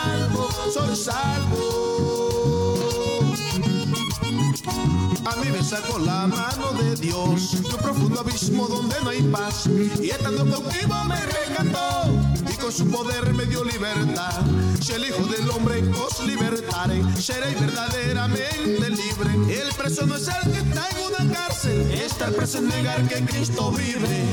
Salvo, 0.08 0.48
soy 0.72 0.96
salvo. 0.96 1.98
A 5.24 5.36
mí 5.36 5.50
me 5.50 5.62
sacó 5.62 5.98
la 5.98 6.26
mano 6.26 6.72
de 6.80 6.96
Dios 6.96 7.62
de 7.62 7.68
un 7.68 7.82
profundo 7.82 8.20
abismo 8.20 8.66
donde 8.66 8.96
no 9.02 9.10
hay 9.10 9.22
paz. 9.22 9.66
Y 10.02 10.10
estando 10.10 10.44
cautivo 10.50 11.04
me 11.04 11.20
rescató 11.26 12.06
y 12.50 12.54
con 12.56 12.72
su 12.72 12.88
poder 12.90 13.34
me 13.34 13.44
dio 13.44 13.64
libertad. 13.64 14.42
Si 14.80 14.92
el 14.92 15.04
Hijo 15.04 15.24
del 15.26 15.50
Hombre 15.50 15.82
os 15.90 16.24
libertare, 16.24 17.02
seréis 17.20 17.60
verdaderamente 17.60 18.90
libre. 18.90 19.62
El 19.62 19.72
preso 19.74 20.06
no 20.06 20.16
es 20.16 20.28
el 20.28 20.52
que 20.52 20.58
está 20.58 20.88
en 20.88 20.96
una 21.06 21.32
cárcel, 21.34 21.90
está 21.92 22.28
el 22.28 22.34
preso 22.34 22.58
en 22.58 22.68
negar 22.68 23.06
que 23.08 23.24
Cristo 23.26 23.70
vive. 23.72 24.24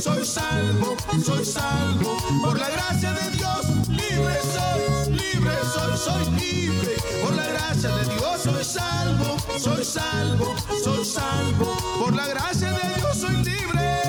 Soy 0.00 0.24
salvo, 0.24 0.96
soy 1.24 1.44
salvo. 1.44 2.16
Por 2.44 2.58
la 2.58 2.68
gracia 2.70 3.12
de 3.12 3.30
Dios 3.30 3.66
libre 3.88 4.36
soy, 4.54 5.12
libre 5.12 5.52
soy, 5.74 5.96
soy 5.96 6.30
libre. 6.32 6.96
Por 7.22 7.34
la 7.34 7.46
gracia 7.46 7.90
de 7.96 8.04
Dios 8.14 8.40
soy 8.42 8.64
salvo, 8.64 9.36
soy 9.58 9.84
salvo, 9.84 10.54
soy 10.84 11.04
salvo. 11.04 11.76
Por 12.00 12.14
la 12.14 12.26
gracia 12.28 12.72
de 12.72 12.94
Dios 12.96 13.16
soy 13.16 13.36
libre, 13.36 14.02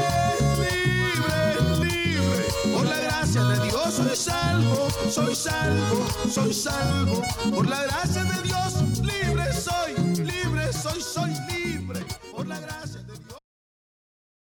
libre, 0.58 1.86
libre. 1.86 2.46
Por 2.74 2.86
la 2.86 3.00
gracia 3.00 3.44
de 3.44 3.66
Dios 3.66 3.94
soy 3.94 4.16
salvo, 4.16 4.88
soy 5.10 5.36
salvo, 5.36 6.08
soy 6.30 6.54
salvo. 6.54 7.22
Por 7.54 7.68
la 7.68 7.84
gracia 7.84 8.24
de 8.24 8.42
Dios. 8.42 8.67